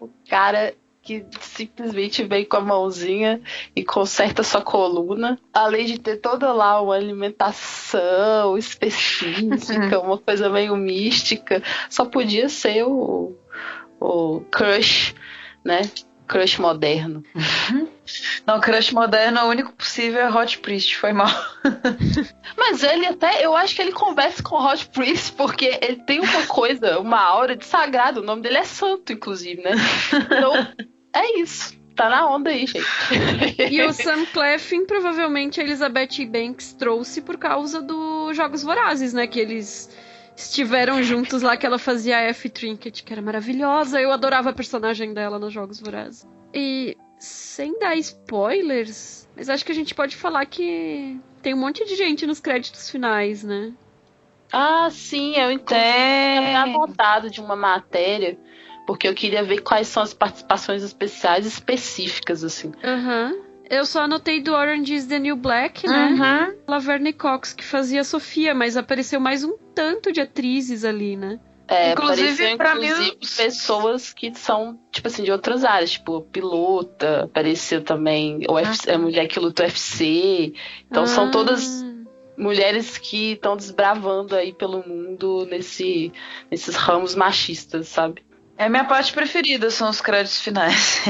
o 0.00 0.08
cara 0.28 0.74
que 1.10 1.26
simplesmente 1.40 2.22
vem 2.22 2.44
com 2.44 2.56
a 2.56 2.60
mãozinha 2.60 3.40
e 3.74 3.82
conserta 3.84 4.44
sua 4.44 4.62
coluna, 4.62 5.36
além 5.52 5.84
de 5.84 5.98
ter 5.98 6.18
toda 6.18 6.52
lá 6.52 6.80
uma 6.80 6.94
alimentação 6.94 8.56
específica, 8.56 9.98
uma 9.98 10.18
coisa 10.18 10.48
meio 10.48 10.76
mística, 10.76 11.60
só 11.88 12.04
podia 12.04 12.48
ser 12.48 12.84
o, 12.84 13.36
o 13.98 14.40
crush, 14.52 15.16
né? 15.64 15.80
Crush 16.28 16.58
moderno. 16.60 17.24
Não, 18.46 18.60
crush 18.60 18.92
moderno, 18.92 19.40
o 19.40 19.48
único 19.48 19.72
possível 19.72 20.20
é 20.20 20.30
Hot 20.30 20.58
Priest, 20.58 20.96
foi 20.96 21.12
mal. 21.12 21.28
Mas 22.56 22.84
ele 22.84 23.06
até, 23.06 23.44
eu 23.44 23.56
acho 23.56 23.74
que 23.74 23.82
ele 23.82 23.90
conversa 23.90 24.40
com 24.42 24.54
Hot 24.56 24.88
Priest, 24.90 25.32
porque 25.32 25.76
ele 25.82 25.96
tem 26.04 26.20
uma 26.20 26.46
coisa, 26.46 27.00
uma 27.00 27.20
aura 27.20 27.56
de 27.56 27.66
sagrado. 27.66 28.20
O 28.20 28.24
nome 28.24 28.42
dele 28.42 28.58
é 28.58 28.64
Santo, 28.64 29.12
inclusive, 29.12 29.60
né? 29.60 29.72
Então, 30.30 30.52
é 31.12 31.38
isso. 31.38 31.78
Tá 31.94 32.08
na 32.08 32.26
onda 32.30 32.50
aí, 32.50 32.66
gente. 32.66 32.86
E 33.70 33.82
o 33.82 33.92
Sam 33.92 34.24
Cleffin, 34.26 34.86
provavelmente 34.86 35.60
a 35.60 35.64
Elizabeth 35.64 36.24
Banks 36.26 36.72
trouxe 36.72 37.20
por 37.20 37.36
causa 37.36 37.82
dos 37.82 38.36
Jogos 38.36 38.62
Vorazes, 38.62 39.12
né? 39.12 39.26
Que 39.26 39.40
eles 39.40 39.90
estiveram 40.34 41.02
juntos 41.02 41.42
lá, 41.42 41.56
que 41.56 41.66
ela 41.66 41.78
fazia 41.78 42.16
a 42.16 42.22
F 42.22 42.48
Trinket, 42.48 43.02
que 43.02 43.12
era 43.12 43.20
maravilhosa. 43.20 44.00
Eu 44.00 44.12
adorava 44.12 44.50
a 44.50 44.54
personagem 44.54 45.12
dela 45.12 45.38
nos 45.38 45.52
Jogos 45.52 45.80
Vorazes. 45.80 46.26
E 46.54 46.96
sem 47.18 47.78
dar 47.78 47.96
spoilers, 47.96 49.28
mas 49.36 49.50
acho 49.50 49.64
que 49.64 49.72
a 49.72 49.74
gente 49.74 49.94
pode 49.94 50.16
falar 50.16 50.46
que 50.46 51.20
tem 51.42 51.52
um 51.52 51.58
monte 51.58 51.84
de 51.84 51.96
gente 51.96 52.26
nos 52.26 52.40
créditos 52.40 52.88
finais, 52.88 53.44
né? 53.44 53.74
Ah, 54.52 54.88
sim, 54.90 55.36
eu 55.36 55.50
entendo. 55.50 56.46
Eu 56.46 56.56
anotado 56.56 57.30
de 57.30 57.40
uma 57.40 57.54
matéria 57.54 58.38
porque 58.90 59.06
eu 59.06 59.14
queria 59.14 59.44
ver 59.44 59.60
quais 59.60 59.86
são 59.86 60.02
as 60.02 60.12
participações 60.12 60.82
especiais 60.82 61.46
específicas, 61.46 62.42
assim. 62.42 62.72
Aham. 62.82 63.30
Uhum. 63.32 63.42
Eu 63.70 63.86
só 63.86 64.00
anotei 64.00 64.40
do 64.40 64.52
Orange 64.52 64.92
is 64.92 65.06
the 65.06 65.16
New 65.20 65.36
Black, 65.36 65.86
né? 65.86 66.08
Uhum. 66.08 66.56
Laverne 66.66 67.12
Cox, 67.12 67.52
que 67.52 67.62
fazia 67.62 68.02
Sofia, 68.02 68.52
mas 68.52 68.76
apareceu 68.76 69.20
mais 69.20 69.44
um 69.44 69.56
tanto 69.76 70.10
de 70.10 70.20
atrizes 70.20 70.84
ali, 70.84 71.16
né? 71.16 71.38
É, 71.68 71.92
inclusive, 71.92 72.56
para 72.56 72.74
mim, 72.74 72.90
pessoas 73.36 74.12
que 74.12 74.34
são, 74.34 74.76
tipo 74.90 75.06
assim, 75.06 75.22
de 75.22 75.30
outras 75.30 75.64
áreas, 75.64 75.92
tipo, 75.92 76.22
pilota, 76.22 77.26
apareceu 77.26 77.84
também 77.84 78.40
o 78.48 78.54
UFC, 78.54 78.90
ah, 78.90 78.96
a 78.96 78.98
mulher 78.98 79.28
que 79.28 79.38
luta 79.38 79.62
UFC. 79.62 80.52
Então 80.90 81.04
ah. 81.04 81.06
são 81.06 81.30
todas 81.30 81.84
mulheres 82.36 82.98
que 82.98 83.34
estão 83.34 83.56
desbravando 83.56 84.34
aí 84.34 84.52
pelo 84.52 84.82
mundo 84.84 85.46
nesse, 85.48 86.12
nesses 86.50 86.74
ramos 86.74 87.14
machistas, 87.14 87.86
sabe? 87.86 88.28
É 88.60 88.68
minha 88.68 88.84
parte 88.84 89.10
preferida, 89.14 89.70
são 89.70 89.88
os 89.88 90.02
créditos 90.02 90.42
finais. 90.42 91.00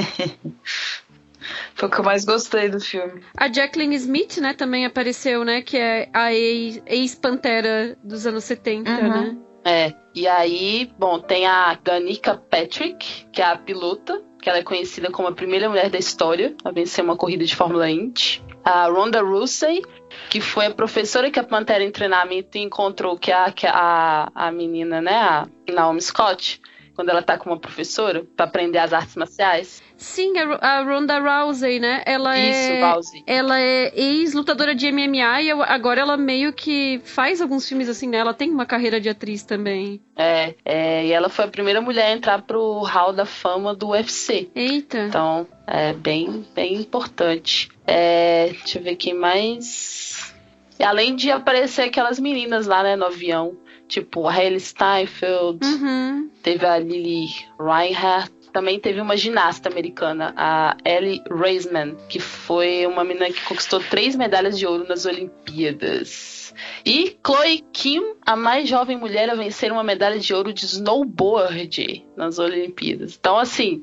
Foi 1.75 1.89
o 1.89 1.91
que 1.91 1.99
eu 1.99 2.05
mais 2.05 2.25
gostei 2.25 2.69
do 2.69 2.79
filme. 2.79 3.25
A 3.37 3.53
Jacqueline 3.53 3.97
Smith, 3.97 4.37
né, 4.37 4.55
também 4.55 4.87
apareceu, 4.87 5.45
né? 5.45 5.61
Que 5.61 5.77
é 5.77 6.09
a 6.15 6.33
ex-pantera 6.33 7.99
dos 8.05 8.25
anos 8.25 8.45
70, 8.45 8.89
uhum. 8.89 9.09
né? 9.09 9.37
É, 9.65 9.93
e 10.15 10.29
aí, 10.29 10.93
bom, 10.97 11.19
tem 11.19 11.45
a 11.45 11.75
Danica 11.75 12.37
Patrick, 12.37 13.27
que 13.33 13.43
é 13.43 13.47
a 13.47 13.59
pilota, 13.59 14.23
que 14.41 14.49
ela 14.49 14.59
é 14.59 14.63
conhecida 14.63 15.11
como 15.11 15.27
a 15.27 15.33
primeira 15.33 15.69
mulher 15.69 15.91
da 15.91 15.99
história 15.99 16.55
a 16.65 16.71
vencer 16.71 17.03
uma 17.03 17.17
corrida 17.17 17.45
de 17.45 17.57
Fórmula 17.57 17.91
Indy. 17.91 18.45
A 18.65 18.87
Ronda 18.87 19.23
Rousey, 19.23 19.83
que 20.29 20.41
foi 20.41 20.67
a 20.67 20.71
professora 20.71 21.33
que 21.33 21.41
a 21.41 21.45
Pantera 21.45 21.83
em 21.83 21.91
treinamento 21.91 22.59
encontrou, 22.59 23.19
que 23.19 23.33
é 23.33 23.35
a, 23.35 23.51
que 23.51 23.67
é 23.67 23.71
a, 23.71 24.31
a 24.33 24.53
menina, 24.53 25.03
né, 25.03 25.17
a 25.17 25.49
Naomi 25.69 26.01
Scott, 26.01 26.61
quando 27.01 27.09
ela 27.09 27.23
tá 27.23 27.39
com 27.39 27.49
uma 27.49 27.59
professora 27.59 28.27
para 28.37 28.45
aprender 28.45 28.77
as 28.77 28.93
artes 28.93 29.17
marciais? 29.17 29.83
Sim, 29.97 30.35
a 30.61 30.83
Ronda 30.83 31.19
Rousey, 31.19 31.81
né? 31.81 32.03
Ela 32.05 32.39
Isso, 32.39 32.73
é, 32.73 32.93
Rousey. 32.93 33.25
Ela 33.27 33.59
é 33.59 33.91
ex-lutadora 33.99 34.75
de 34.75 34.93
MMA 34.93 35.41
e 35.41 35.51
agora 35.51 36.03
ela 36.03 36.19
meio 36.19 36.53
que 36.53 37.01
faz 37.03 37.41
alguns 37.41 37.67
filmes 37.67 37.89
assim, 37.89 38.07
né? 38.07 38.19
Ela 38.19 38.35
tem 38.35 38.51
uma 38.51 38.67
carreira 38.67 39.01
de 39.01 39.09
atriz 39.09 39.43
também. 39.43 39.99
É, 40.15 40.55
é 40.63 41.07
e 41.07 41.13
ela 41.13 41.31
foi 41.31 41.47
a 41.47 41.49
primeira 41.49 41.81
mulher 41.81 42.09
a 42.09 42.13
entrar 42.13 42.43
pro 42.43 42.83
Hall 42.83 43.15
da 43.15 43.25
Fama 43.25 43.75
do 43.75 43.89
UFC. 43.89 44.51
Eita. 44.55 44.99
Então, 44.99 45.49
é 45.67 45.95
bem, 45.95 46.45
bem 46.55 46.75
importante. 46.75 47.71
É, 47.87 48.51
deixa 48.59 48.79
eu 48.79 48.83
ver 48.83 48.97
quem 48.97 49.15
mais. 49.15 50.35
E 50.79 50.85
além 50.85 51.17
de 51.17 51.31
aparecer 51.31 51.83
aquelas 51.83 52.21
meninas 52.21 52.67
lá, 52.67 52.83
né, 52.83 52.95
no 52.95 53.07
avião 53.07 53.57
tipo 53.91 54.27
a 54.27 54.33
Hailey 54.33 54.61
Steinfeld, 54.61 55.67
uhum. 55.67 56.31
teve 56.43 56.65
a 56.65 56.79
Lily 56.79 57.27
Reinhardt, 57.59 58.33
também 58.53 58.79
teve 58.79 59.01
uma 59.01 59.17
ginasta 59.17 59.69
americana, 59.69 60.33
a 60.37 60.77
Ellie 60.85 61.23
Raisman, 61.31 61.97
que 62.09 62.19
foi 62.19 62.87
uma 62.87 63.05
menina 63.05 63.27
que 63.27 63.45
conquistou 63.45 63.81
três 63.81 64.17
medalhas 64.17 64.59
de 64.59 64.67
ouro 64.67 64.87
nas 64.89 65.05
Olimpíadas. 65.07 66.55
E 66.85 67.17
Chloe 67.25 67.65
Kim, 67.73 68.15
a 68.25 68.37
mais 68.37 68.69
jovem 68.69 68.97
mulher 68.97 69.31
a 69.31 69.35
vencer 69.35 69.73
uma 69.73 69.85
medalha 69.85 70.19
de 70.19 70.35
ouro 70.35 70.53
de 70.53 70.65
snowboard 70.65 72.07
nas 72.17 72.39
Olimpíadas. 72.39 73.17
Então, 73.19 73.37
assim, 73.39 73.83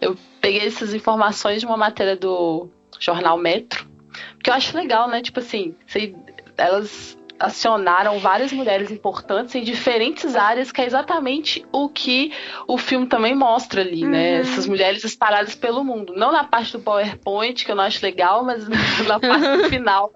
eu 0.00 0.16
peguei 0.40 0.66
essas 0.66 0.92
informações 0.94 1.60
de 1.60 1.66
uma 1.66 1.76
matéria 1.76 2.16
do 2.16 2.68
jornal 2.98 3.38
Metro, 3.38 3.88
que 4.42 4.50
eu 4.50 4.54
acho 4.54 4.76
legal, 4.76 5.08
né? 5.08 5.22
Tipo 5.22 5.40
assim, 5.40 5.74
elas 6.56 7.16
acionaram 7.40 8.18
várias 8.18 8.52
mulheres 8.52 8.90
importantes 8.90 9.54
em 9.54 9.62
diferentes 9.62 10.36
áreas, 10.36 10.70
que 10.70 10.80
é 10.82 10.86
exatamente 10.86 11.64
o 11.72 11.88
que 11.88 12.32
o 12.68 12.76
filme 12.76 13.06
também 13.06 13.34
mostra 13.34 13.80
ali, 13.80 14.02
né? 14.02 14.06
uhum. 14.06 14.10
né? 14.10 14.40
Essas 14.40 14.66
mulheres 14.66 15.02
espalhadas 15.02 15.54
pelo 15.54 15.82
mundo. 15.82 16.12
Não 16.14 16.30
na 16.30 16.44
parte 16.44 16.72
do 16.72 16.80
PowerPoint, 16.80 17.64
que 17.64 17.70
eu 17.70 17.76
não 17.76 17.84
acho 17.84 18.04
legal, 18.04 18.44
mas 18.44 18.68
na 19.08 19.18
parte 19.18 19.62
do 19.62 19.68
final. 19.70 20.12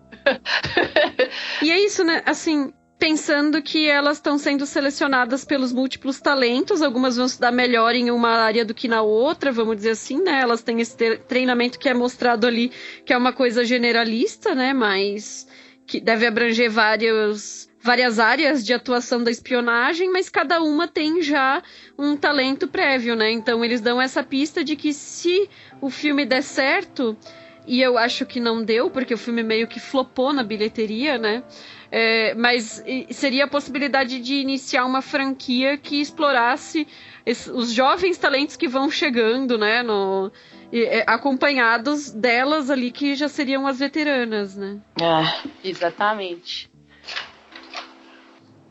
e 1.63 1.71
é 1.71 1.81
isso, 1.81 2.05
né? 2.05 2.23
Assim, 2.27 2.73
pensando 2.99 3.61
que 3.63 3.89
elas 3.89 4.19
estão 4.19 4.39
sendo 4.39 4.67
selecionadas 4.67 5.45
pelos 5.45 5.73
múltiplos 5.73 6.21
talentos, 6.21 6.83
algumas 6.83 7.17
vão 7.17 7.27
se 7.27 7.41
dar 7.41 7.53
melhor 7.53 7.95
em 7.95 8.11
uma 8.11 8.31
área 8.31 8.65
do 8.65 8.75
que 8.75 8.87
na 8.87 9.03
outra, 9.03 9.51
vamos 9.51 9.77
dizer 9.77 9.91
assim, 9.91 10.23
né? 10.23 10.41
Elas 10.41 10.63
têm 10.63 10.81
esse 10.81 10.97
treinamento 11.29 11.79
que 11.79 11.89
é 11.89 11.95
mostrado 11.95 12.47
ali, 12.47 12.71
que 13.05 13.13
é 13.13 13.17
uma 13.17 13.33
coisa 13.33 13.65
generalista, 13.65 14.55
né? 14.55 14.73
Mas 14.73 15.47
que 15.87 16.01
deve 16.01 16.27
abranger 16.27 16.71
vários, 16.71 17.69
várias 17.81 18.19
áreas 18.19 18.65
de 18.65 18.73
atuação 18.73 19.23
da 19.23 19.31
espionagem, 19.31 20.11
mas 20.11 20.29
cada 20.29 20.61
uma 20.63 20.89
tem 20.89 21.23
já 21.23 21.63
um 21.99 22.17
talento 22.17 22.67
prévio, 22.67 23.15
né? 23.15 23.31
Então 23.31 23.65
eles 23.65 23.81
dão 23.81 24.01
essa 24.01 24.23
pista 24.23 24.65
de 24.65 24.77
que 24.77 24.93
se 24.93 25.49
o 25.81 25.91
filme 25.91 26.25
der 26.25 26.43
certo, 26.43 27.17
e 27.67 27.81
eu 27.81 27.97
acho 27.97 28.27
que 28.27 28.41
não 28.41 28.63
deu, 28.63 28.91
porque 28.91 29.15
o 29.15 29.19
filme 29.19 29.43
meio 29.43 29.67
que 29.67 29.81
flopou 29.81 30.33
na 30.33 30.43
bilheteria, 30.43 31.19
né? 31.19 31.43
É, 31.91 32.35
mas 32.35 32.83
seria 33.11 33.45
a 33.45 33.49
possibilidade 33.49 34.19
de 34.19 34.35
iniciar 34.35 34.85
uma 34.85 35.01
franquia 35.01 35.77
que 35.77 36.01
explorasse 36.01 36.87
os 37.53 37.71
jovens 37.71 38.19
talentos 38.19 38.57
que 38.57 38.67
vão 38.67 38.91
chegando, 38.91 39.57
né? 39.57 39.83
No, 39.83 40.31
é, 40.83 41.05
acompanhados 41.07 42.11
delas 42.11 42.71
ali 42.71 42.91
que 42.91 43.15
já 43.15 43.29
seriam 43.29 43.67
as 43.67 43.79
veteranas, 43.79 44.57
né? 44.57 44.79
Ah, 45.01 45.41
exatamente. 45.63 46.71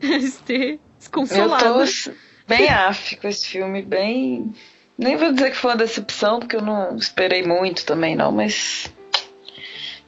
Este 0.00 0.78
desconsolado. 0.98 1.64
Eu 1.64 1.86
tô 1.86 2.12
bem 2.46 2.68
af 2.68 3.16
com 3.16 3.28
esse 3.28 3.48
filme, 3.48 3.80
bem. 3.80 4.52
Nem 4.98 5.16
vou 5.16 5.32
dizer 5.32 5.50
que 5.50 5.56
foi 5.56 5.70
uma 5.70 5.76
decepção, 5.76 6.40
porque 6.40 6.56
eu 6.56 6.62
não 6.62 6.96
esperei 6.96 7.42
muito 7.42 7.84
também, 7.86 8.14
não, 8.14 8.30
mas. 8.30 8.92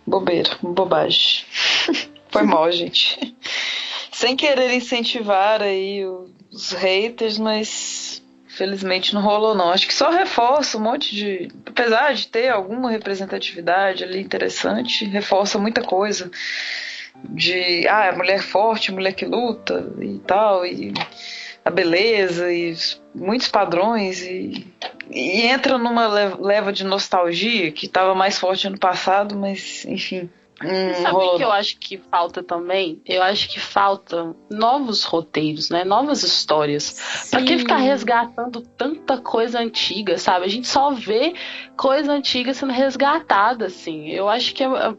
bobeira, 0.07 0.51
bobagem. 0.63 1.45
Foi 2.29 2.43
mal, 2.43 2.71
gente. 2.71 3.35
Sem 4.13 4.37
querer 4.37 4.73
incentivar 4.75 5.63
aí 5.63 6.05
os 6.51 6.73
haters, 6.73 7.39
mas 7.39 8.23
felizmente 8.57 9.15
não 9.15 9.21
rolou 9.21 9.55
não. 9.55 9.71
Acho 9.71 9.87
que 9.87 9.95
só 9.95 10.11
reforça 10.11 10.79
um 10.79 10.81
monte 10.81 11.15
de, 11.15 11.49
apesar 11.67 12.15
de 12.15 12.27
ter 12.27 12.49
alguma 12.49 12.91
representatividade 12.91 14.03
ali 14.03 14.21
interessante, 14.21 15.05
reforça 15.05 15.59
muita 15.59 15.83
coisa 15.83 16.31
de 17.29 17.87
ah, 17.89 18.13
mulher 18.17 18.41
forte, 18.41 18.93
mulher 18.93 19.13
que 19.13 19.25
luta 19.25 19.93
e 20.01 20.19
tal 20.21 20.65
e 20.65 20.93
a 21.65 21.71
beleza 21.71 22.53
e 22.53 22.75
muitos 23.15 23.49
padrões 23.49 24.23
e, 24.23 24.67
e 25.11 25.43
entra 25.43 25.77
numa 25.77 26.07
leva 26.07 26.73
de 26.73 26.85
nostalgia 26.85 27.73
que 27.73 27.87
estava 27.87 28.15
mais 28.15 28.39
forte 28.39 28.67
ano 28.67 28.79
passado, 28.79 29.37
mas 29.37 29.85
enfim. 29.85 30.31
Hum, 30.63 30.95
Sabe 31.03 31.17
o 31.17 31.37
que 31.37 31.45
eu 31.45 31.53
acho 31.53 31.79
que 31.79 31.99
falta 32.11 32.43
também? 32.43 33.03
Eu 33.05 33.23
acho 33.23 33.49
que 33.51 33.61
falta 33.61 34.35
novos 34.51 35.05
roteiros, 35.05 35.69
né? 35.69 35.85
Novas 35.85 36.23
histórias. 36.23 37.29
Pra 37.31 37.43
que 37.43 37.59
ficar 37.59 37.77
resgatando 37.77 38.63
tanta 38.63 39.19
coisa 39.19 39.59
antiga, 39.61 40.17
sabe? 40.17 40.47
A 40.47 40.49
gente 40.49 40.67
só 40.67 40.93
vê 40.93 41.35
coisa 41.77 42.11
antiga 42.11 42.55
sendo 42.55 42.73
resgatada, 42.73 43.67
assim. 43.67 44.09
Eu 44.09 44.31
acho 44.31 44.55
que 44.55 44.65
é, 44.65 44.67
é 44.67 44.95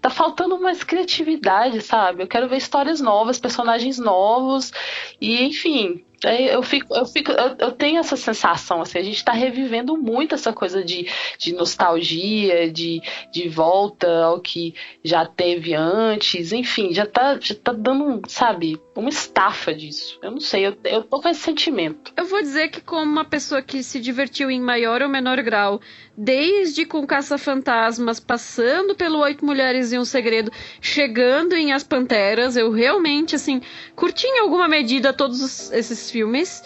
tá 0.00 0.08
faltando 0.08 0.58
mais 0.58 0.82
criatividade, 0.82 1.82
sabe? 1.82 2.22
Eu 2.22 2.26
quero 2.28 2.48
ver 2.48 2.56
histórias 2.56 3.00
novas, 3.00 3.38
personagens 3.38 3.98
novos 3.98 4.72
e, 5.20 5.44
enfim, 5.44 6.02
eu 6.24 6.62
fico, 6.62 6.94
eu 6.94 7.04
fico, 7.04 7.32
eu, 7.32 7.56
eu, 7.58 7.72
tenho 7.72 7.98
essa 7.98 8.16
sensação, 8.16 8.80
assim, 8.80 8.98
a 8.98 9.02
gente 9.02 9.16
está 9.16 9.32
revivendo 9.32 9.96
muito 9.96 10.34
essa 10.34 10.52
coisa 10.52 10.84
de, 10.84 11.08
de 11.36 11.52
nostalgia, 11.52 12.70
de, 12.70 13.02
de 13.32 13.48
volta 13.48 14.24
ao 14.24 14.40
que 14.40 14.74
já 15.02 15.26
teve 15.26 15.74
antes, 15.74 16.52
enfim, 16.52 16.92
já 16.92 17.06
tá, 17.06 17.38
já 17.40 17.54
tá 17.54 17.72
dando, 17.72 18.22
sabe, 18.28 18.80
uma 18.94 19.08
estafa 19.08 19.74
disso. 19.74 20.18
Eu 20.22 20.30
não 20.30 20.40
sei, 20.40 20.66
eu, 20.66 20.76
eu 20.84 21.02
tô 21.02 21.20
com 21.20 21.28
esse 21.28 21.40
sentimento. 21.40 22.12
Eu 22.16 22.26
vou 22.26 22.40
dizer 22.40 22.68
que 22.68 22.80
como 22.80 23.10
uma 23.10 23.24
pessoa 23.24 23.60
que 23.60 23.82
se 23.82 23.98
divertiu 23.98 24.50
em 24.50 24.60
maior 24.60 25.02
ou 25.02 25.08
menor 25.08 25.42
grau, 25.42 25.80
desde 26.16 26.84
com 26.84 27.06
Caça-Fantasmas, 27.06 28.20
passando 28.20 28.94
pelo 28.94 29.18
Oito 29.20 29.44
Mulheres 29.44 29.92
e 29.92 29.98
um 29.98 30.04
Segredo, 30.04 30.52
chegando 30.80 31.54
em 31.54 31.72
As 31.72 31.82
Panteras, 31.82 32.56
eu 32.56 32.70
realmente, 32.70 33.34
assim, 33.34 33.60
curti 33.96 34.26
em 34.26 34.38
alguma 34.40 34.68
medida 34.68 35.12
todos 35.12 35.72
esses 35.72 36.11
filmes. 36.12 36.62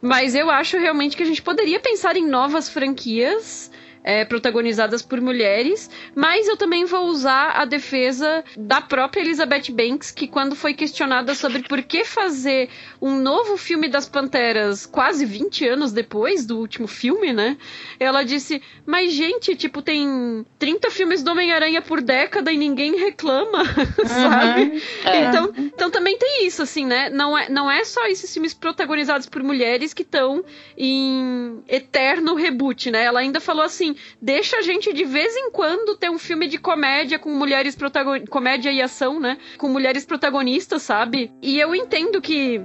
Mas 0.00 0.34
eu 0.34 0.48
acho 0.50 0.78
realmente 0.78 1.16
que 1.16 1.22
a 1.22 1.26
gente 1.26 1.42
poderia 1.42 1.80
pensar 1.80 2.16
em 2.16 2.26
novas 2.26 2.68
franquias 2.68 3.70
é, 4.02 4.24
protagonizadas 4.24 5.02
por 5.02 5.20
mulheres, 5.20 5.90
mas 6.14 6.48
eu 6.48 6.56
também 6.56 6.84
vou 6.84 7.06
usar 7.06 7.52
a 7.52 7.64
defesa 7.64 8.42
da 8.56 8.80
própria 8.80 9.20
Elizabeth 9.20 9.70
Banks, 9.70 10.10
que 10.10 10.26
quando 10.26 10.56
foi 10.56 10.74
questionada 10.74 11.34
sobre 11.34 11.62
por 11.62 11.82
que 11.82 12.04
fazer 12.04 12.68
um 13.00 13.18
novo 13.18 13.56
filme 13.56 13.88
das 13.88 14.08
Panteras 14.08 14.86
quase 14.86 15.26
20 15.26 15.68
anos 15.68 15.92
depois 15.92 16.46
do 16.46 16.58
último 16.58 16.86
filme, 16.86 17.32
né? 17.32 17.56
Ela 17.98 18.22
disse: 18.22 18.62
Mas, 18.86 19.12
gente, 19.12 19.54
tipo, 19.54 19.82
tem 19.82 20.44
30 20.58 20.90
filmes 20.90 21.22
do 21.22 21.30
Homem-Aranha 21.30 21.82
por 21.82 22.00
década 22.00 22.50
e 22.50 22.56
ninguém 22.56 22.96
reclama, 22.96 23.62
uhum. 23.98 24.06
sabe? 24.06 24.82
É. 25.04 25.24
Então, 25.24 25.52
então 25.56 25.90
também 25.90 26.16
tem 26.16 26.46
isso, 26.46 26.62
assim, 26.62 26.86
né? 26.86 27.10
Não 27.10 27.36
é, 27.36 27.48
não 27.48 27.70
é 27.70 27.84
só 27.84 28.06
esses 28.06 28.32
filmes 28.32 28.54
protagonizados 28.54 29.26
por 29.26 29.42
mulheres 29.42 29.92
que 29.92 30.02
estão 30.02 30.42
em 30.76 31.62
eterno 31.68 32.34
reboot, 32.34 32.90
né? 32.90 33.04
Ela 33.04 33.20
ainda 33.20 33.40
falou 33.40 33.64
assim 33.64 33.89
assim, 33.90 33.96
deixa 34.20 34.56
a 34.56 34.62
gente 34.62 34.92
de 34.92 35.04
vez 35.04 35.34
em 35.36 35.50
quando 35.50 35.96
ter 35.96 36.10
um 36.10 36.18
filme 36.18 36.46
de 36.46 36.58
comédia 36.58 37.18
com 37.18 37.30
mulheres 37.30 37.74
protagonistas, 37.74 38.28
comédia 38.28 38.72
e 38.72 38.80
ação, 38.80 39.20
né? 39.20 39.38
Com 39.58 39.68
mulheres 39.68 40.04
protagonistas, 40.04 40.82
sabe? 40.82 41.32
E 41.42 41.58
eu 41.58 41.74
entendo 41.74 42.20
que 42.20 42.62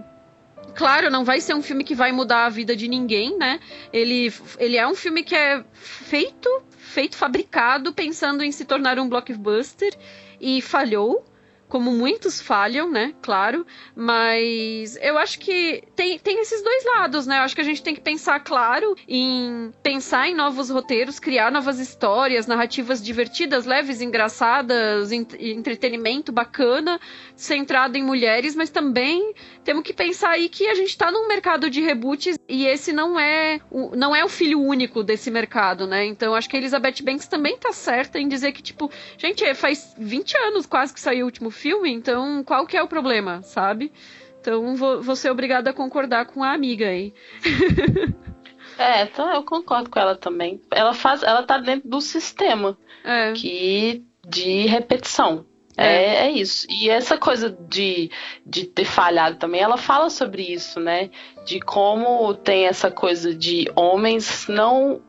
Claro, 0.73 1.09
não 1.09 1.23
vai 1.23 1.39
ser 1.39 1.53
um 1.53 1.61
filme 1.61 1.85
que 1.85 1.95
vai 1.95 2.11
mudar 2.11 2.47
a 2.47 2.49
vida 2.49 2.75
de 2.75 2.89
ninguém, 2.89 3.37
né? 3.37 3.61
Ele, 3.93 4.33
ele 4.59 4.75
é 4.75 4.85
um 4.85 4.95
filme 4.95 5.23
que 5.23 5.33
é 5.33 5.63
feito, 5.73 6.49
feito, 6.77 7.15
fabricado, 7.15 7.93
pensando 7.93 8.43
em 8.43 8.51
se 8.51 8.65
tornar 8.65 8.99
um 8.99 9.07
blockbuster 9.07 9.95
e 10.41 10.61
falhou 10.61 11.23
como 11.67 11.91
muitos 11.91 12.39
falham, 12.39 12.89
né? 12.89 13.13
Claro, 13.21 13.65
mas 13.95 14.97
eu 15.01 15.17
acho 15.17 15.39
que 15.39 15.83
tem, 15.95 16.19
tem 16.19 16.39
esses 16.41 16.61
dois 16.61 16.85
lados, 16.85 17.25
né? 17.25 17.39
Eu 17.39 17.41
acho 17.41 17.55
que 17.55 17.61
a 17.61 17.65
gente 17.65 17.81
tem 17.81 17.95
que 17.95 18.01
pensar, 18.01 18.39
claro, 18.41 18.95
em 19.07 19.71
pensar 19.81 20.27
em 20.27 20.35
novos 20.35 20.69
roteiros, 20.69 21.19
criar 21.19 21.51
novas 21.51 21.79
histórias, 21.79 22.45
narrativas 22.45 23.03
divertidas, 23.03 23.65
leves, 23.65 24.01
engraçadas, 24.01 25.11
entretenimento 25.11 26.31
bacana, 26.31 26.99
centrado 27.35 27.97
em 27.97 28.03
mulheres, 28.03 28.55
mas 28.55 28.69
também 28.69 29.33
temos 29.63 29.83
que 29.83 29.93
pensar 29.93 30.31
aí 30.31 30.47
que 30.47 30.67
a 30.67 30.75
gente 30.75 30.89
está 30.89 31.11
num 31.11 31.27
mercado 31.27 31.69
de 31.69 31.81
reboots 31.81 32.37
e 32.47 32.65
esse 32.67 32.93
não 32.93 33.19
é 33.19 33.59
o, 33.71 33.95
não 33.95 34.15
é 34.15 34.23
o 34.23 34.29
filho 34.29 34.61
único 34.61 35.03
desse 35.03 35.31
mercado, 35.31 35.87
né? 35.87 36.05
Então 36.05 36.35
acho 36.35 36.49
que 36.49 36.55
a 36.55 36.59
Elizabeth 36.59 37.01
Banks 37.03 37.27
também 37.27 37.57
tá 37.57 37.73
certa 37.73 38.19
em 38.19 38.27
dizer 38.27 38.51
que, 38.51 38.61
tipo, 38.61 38.91
gente, 39.17 39.51
faz 39.55 39.95
20 39.97 40.37
anos 40.37 40.65
quase 40.65 40.93
que 40.93 40.99
saiu 40.99 41.23
o 41.23 41.25
último 41.25 41.49
filme, 41.55 41.91
então 41.91 42.43
qual 42.43 42.67
que 42.67 42.77
é 42.77 42.83
o 42.83 42.87
problema, 42.87 43.41
sabe? 43.41 43.91
Então 44.39 44.75
vou, 44.75 45.01
vou 45.01 45.15
ser 45.15 45.31
obrigada 45.31 45.71
a 45.71 45.73
concordar 45.73 46.25
com 46.27 46.43
a 46.43 46.53
amiga 46.53 46.87
aí. 46.87 47.13
é, 48.77 49.03
então 49.03 49.33
eu 49.33 49.43
concordo 49.43 49.89
com 49.89 49.99
ela 49.99 50.15
também. 50.15 50.61
Ela 50.69 50.93
faz, 50.93 51.23
ela 51.23 51.41
tá 51.41 51.57
dentro 51.57 51.89
do 51.89 51.99
sistema 51.99 52.77
é. 53.03 53.33
que 53.33 54.03
de 54.27 54.67
repetição. 54.67 55.45
É. 55.77 55.87
é. 55.87 56.27
é, 56.27 56.31
isso. 56.31 56.65
E 56.69 56.89
essa 56.89 57.17
coisa 57.17 57.49
de, 57.49 58.09
de 58.45 58.65
ter 58.65 58.85
falhado 58.85 59.37
também, 59.37 59.61
ela 59.61 59.77
fala 59.77 60.09
sobre 60.09 60.43
isso, 60.43 60.79
né? 60.79 61.09
De 61.45 61.59
como 61.59 62.33
tem 62.33 62.65
essa 62.65 62.89
coisa 62.89 63.33
de 63.33 63.69
homens 63.75 64.47
não 64.47 65.01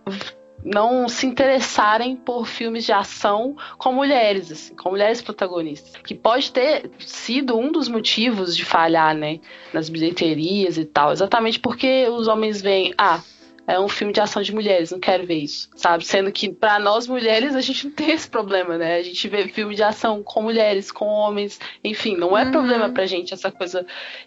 não 0.66 1.08
se 1.08 1.26
interessarem 1.26 2.16
por 2.16 2.44
filmes 2.44 2.84
de 2.84 2.92
ação 2.92 3.56
com 3.78 3.92
mulheres, 3.92 4.50
assim, 4.50 4.74
com 4.74 4.90
mulheres 4.90 5.22
protagonistas. 5.22 5.92
Que 6.02 6.14
pode 6.14 6.50
ter 6.50 6.90
sido 6.98 7.56
um 7.56 7.70
dos 7.70 7.88
motivos 7.88 8.56
de 8.56 8.64
falhar, 8.64 9.14
né? 9.14 9.38
Nas 9.72 9.88
bilheterias 9.88 10.76
e 10.76 10.84
tal. 10.84 11.12
Exatamente 11.12 11.60
porque 11.60 12.08
os 12.08 12.26
homens 12.26 12.60
veem, 12.60 12.92
ah, 12.98 13.20
é 13.66 13.78
um 13.78 13.88
filme 13.88 14.12
de 14.12 14.20
ação 14.20 14.42
de 14.42 14.54
mulheres, 14.54 14.90
não 14.92 15.00
quero 15.00 15.26
ver 15.26 15.38
isso, 15.38 15.68
sabe? 15.74 16.04
Sendo 16.04 16.30
que 16.30 16.52
para 16.52 16.78
nós 16.78 17.06
mulheres 17.06 17.54
a 17.54 17.60
gente 17.60 17.86
não 17.86 17.92
tem 17.92 18.10
esse 18.12 18.28
problema, 18.28 18.78
né? 18.78 18.96
A 18.96 19.02
gente 19.02 19.28
vê 19.28 19.48
filme 19.48 19.74
de 19.74 19.82
ação 19.82 20.22
com 20.22 20.42
mulheres, 20.42 20.92
com 20.92 21.06
homens, 21.06 21.58
enfim, 21.82 22.16
não 22.16 22.36
é 22.38 22.44
uhum. 22.44 22.52
problema 22.52 22.88
pra 22.90 23.06
gente 23.06 23.34
essa 23.34 23.50
coisa 23.50 23.84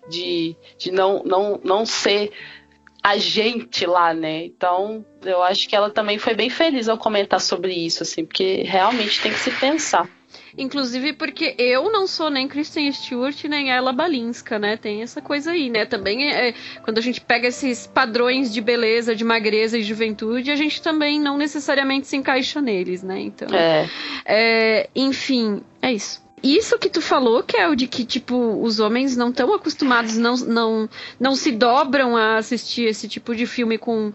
de, 0.09 0.55
de 0.77 0.91
não, 0.91 1.23
não, 1.23 1.59
não 1.63 1.85
ser 1.85 2.31
a 3.03 3.17
gente 3.17 3.85
lá, 3.85 4.13
né? 4.13 4.45
Então, 4.45 5.05
eu 5.23 5.41
acho 5.41 5.67
que 5.67 5.75
ela 5.75 5.89
também 5.89 6.17
foi 6.17 6.33
bem 6.33 6.49
feliz 6.49 6.89
ao 6.89 6.97
comentar 6.97 7.39
sobre 7.39 7.73
isso, 7.73 8.03
assim, 8.03 8.25
porque 8.25 8.63
realmente 8.63 9.21
tem 9.21 9.31
que 9.31 9.39
se 9.39 9.51
pensar. 9.51 10.07
Inclusive 10.57 11.13
porque 11.13 11.55
eu 11.57 11.91
não 11.91 12.05
sou 12.05 12.29
nem 12.29 12.47
Kristen 12.47 12.91
Stewart 12.91 13.43
nem 13.45 13.71
ela 13.71 13.93
Balinska, 13.93 14.59
né? 14.59 14.77
Tem 14.77 15.01
essa 15.01 15.21
coisa 15.21 15.51
aí, 15.51 15.69
né? 15.69 15.85
Também 15.85 16.27
é, 16.27 16.49
é, 16.49 16.53
quando 16.83 16.97
a 16.97 17.01
gente 17.01 17.21
pega 17.21 17.47
esses 17.47 17.87
padrões 17.87 18.53
de 18.53 18.59
beleza, 18.61 19.15
de 19.15 19.23
magreza 19.23 19.77
e 19.77 19.83
juventude, 19.83 20.51
a 20.51 20.55
gente 20.55 20.81
também 20.81 21.19
não 21.19 21.37
necessariamente 21.37 22.07
se 22.07 22.17
encaixa 22.17 22.61
neles, 22.61 23.03
né? 23.03 23.19
Então, 23.21 23.47
é. 23.55 23.89
é 24.25 24.89
enfim, 24.95 25.61
é 25.81 25.93
isso 25.93 26.28
isso 26.43 26.77
que 26.77 26.89
tu 26.89 27.01
falou, 27.01 27.43
que 27.43 27.57
é 27.57 27.67
o 27.67 27.75
de 27.75 27.87
que, 27.87 28.05
tipo, 28.05 28.35
os 28.61 28.79
homens 28.79 29.15
não 29.15 29.29
estão 29.29 29.53
acostumados, 29.53 30.17
não, 30.17 30.35
não, 30.37 30.89
não 31.19 31.35
se 31.35 31.51
dobram 31.51 32.15
a 32.15 32.37
assistir 32.37 32.83
esse 32.83 33.07
tipo 33.07 33.35
de 33.35 33.45
filme 33.45 33.77
com, 33.77 34.13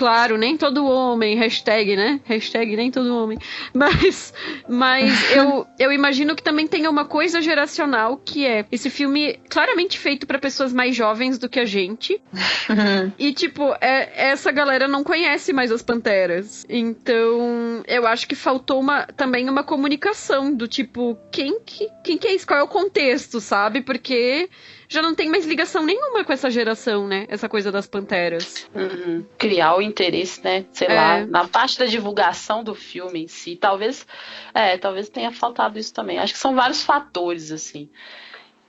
claro, 0.00 0.38
nem 0.38 0.56
todo 0.56 0.86
homem, 0.86 1.36
hashtag, 1.36 1.94
né? 1.94 2.20
Hashtag 2.24 2.74
nem 2.74 2.90
todo 2.90 3.14
homem. 3.14 3.36
Mas, 3.74 4.32
mas 4.66 5.12
eu, 5.36 5.66
eu 5.78 5.92
imagino 5.92 6.34
que 6.34 6.42
também 6.42 6.66
tenha 6.66 6.88
uma 6.88 7.04
coisa 7.04 7.42
geracional 7.42 8.16
que 8.16 8.46
é 8.46 8.64
esse 8.72 8.88
filme 8.88 9.38
claramente 9.50 9.98
feito 9.98 10.26
para 10.26 10.38
pessoas 10.38 10.72
mais 10.72 10.96
jovens 10.96 11.36
do 11.36 11.50
que 11.50 11.60
a 11.60 11.66
gente. 11.66 12.18
e, 13.18 13.30
tipo, 13.34 13.74
é, 13.78 14.30
essa 14.30 14.50
galera 14.50 14.88
não 14.88 15.04
conhece 15.04 15.52
mais 15.52 15.70
as 15.70 15.82
Panteras. 15.82 16.64
Então, 16.66 17.82
eu 17.86 18.06
acho 18.06 18.26
que 18.26 18.34
faltou 18.34 18.80
uma, 18.80 19.04
também 19.04 19.50
uma 19.50 19.62
comunicação 19.62 20.50
do 20.54 20.66
tipo, 20.66 21.18
quem 21.30 21.60
que, 21.60 21.90
quem 22.02 22.16
que 22.16 22.26
é 22.26 22.34
isso? 22.34 22.46
Qual 22.46 22.58
é 22.58 22.62
o 22.62 22.68
contexto, 22.68 23.38
sabe? 23.38 23.82
Porque 23.82 24.48
já 24.90 25.00
não 25.00 25.14
tem 25.14 25.30
mais 25.30 25.46
ligação 25.46 25.86
nenhuma 25.86 26.24
com 26.24 26.32
essa 26.32 26.50
geração, 26.50 27.06
né? 27.06 27.24
Essa 27.28 27.48
coisa 27.48 27.70
das 27.70 27.86
panteras. 27.86 28.68
Uhum. 28.74 29.24
Criar 29.38 29.76
o 29.76 29.80
interesse, 29.80 30.42
né? 30.42 30.64
Sei 30.72 30.88
é. 30.88 30.94
lá, 30.94 31.26
na 31.26 31.46
parte 31.46 31.78
da 31.78 31.86
divulgação 31.86 32.64
do 32.64 32.74
filme 32.74 33.22
em 33.22 33.28
si. 33.28 33.54
Talvez, 33.54 34.04
é, 34.52 34.76
talvez 34.76 35.08
tenha 35.08 35.30
faltado 35.30 35.78
isso 35.78 35.94
também. 35.94 36.18
Acho 36.18 36.32
que 36.32 36.40
são 36.40 36.56
vários 36.56 36.82
fatores, 36.82 37.52
assim. 37.52 37.88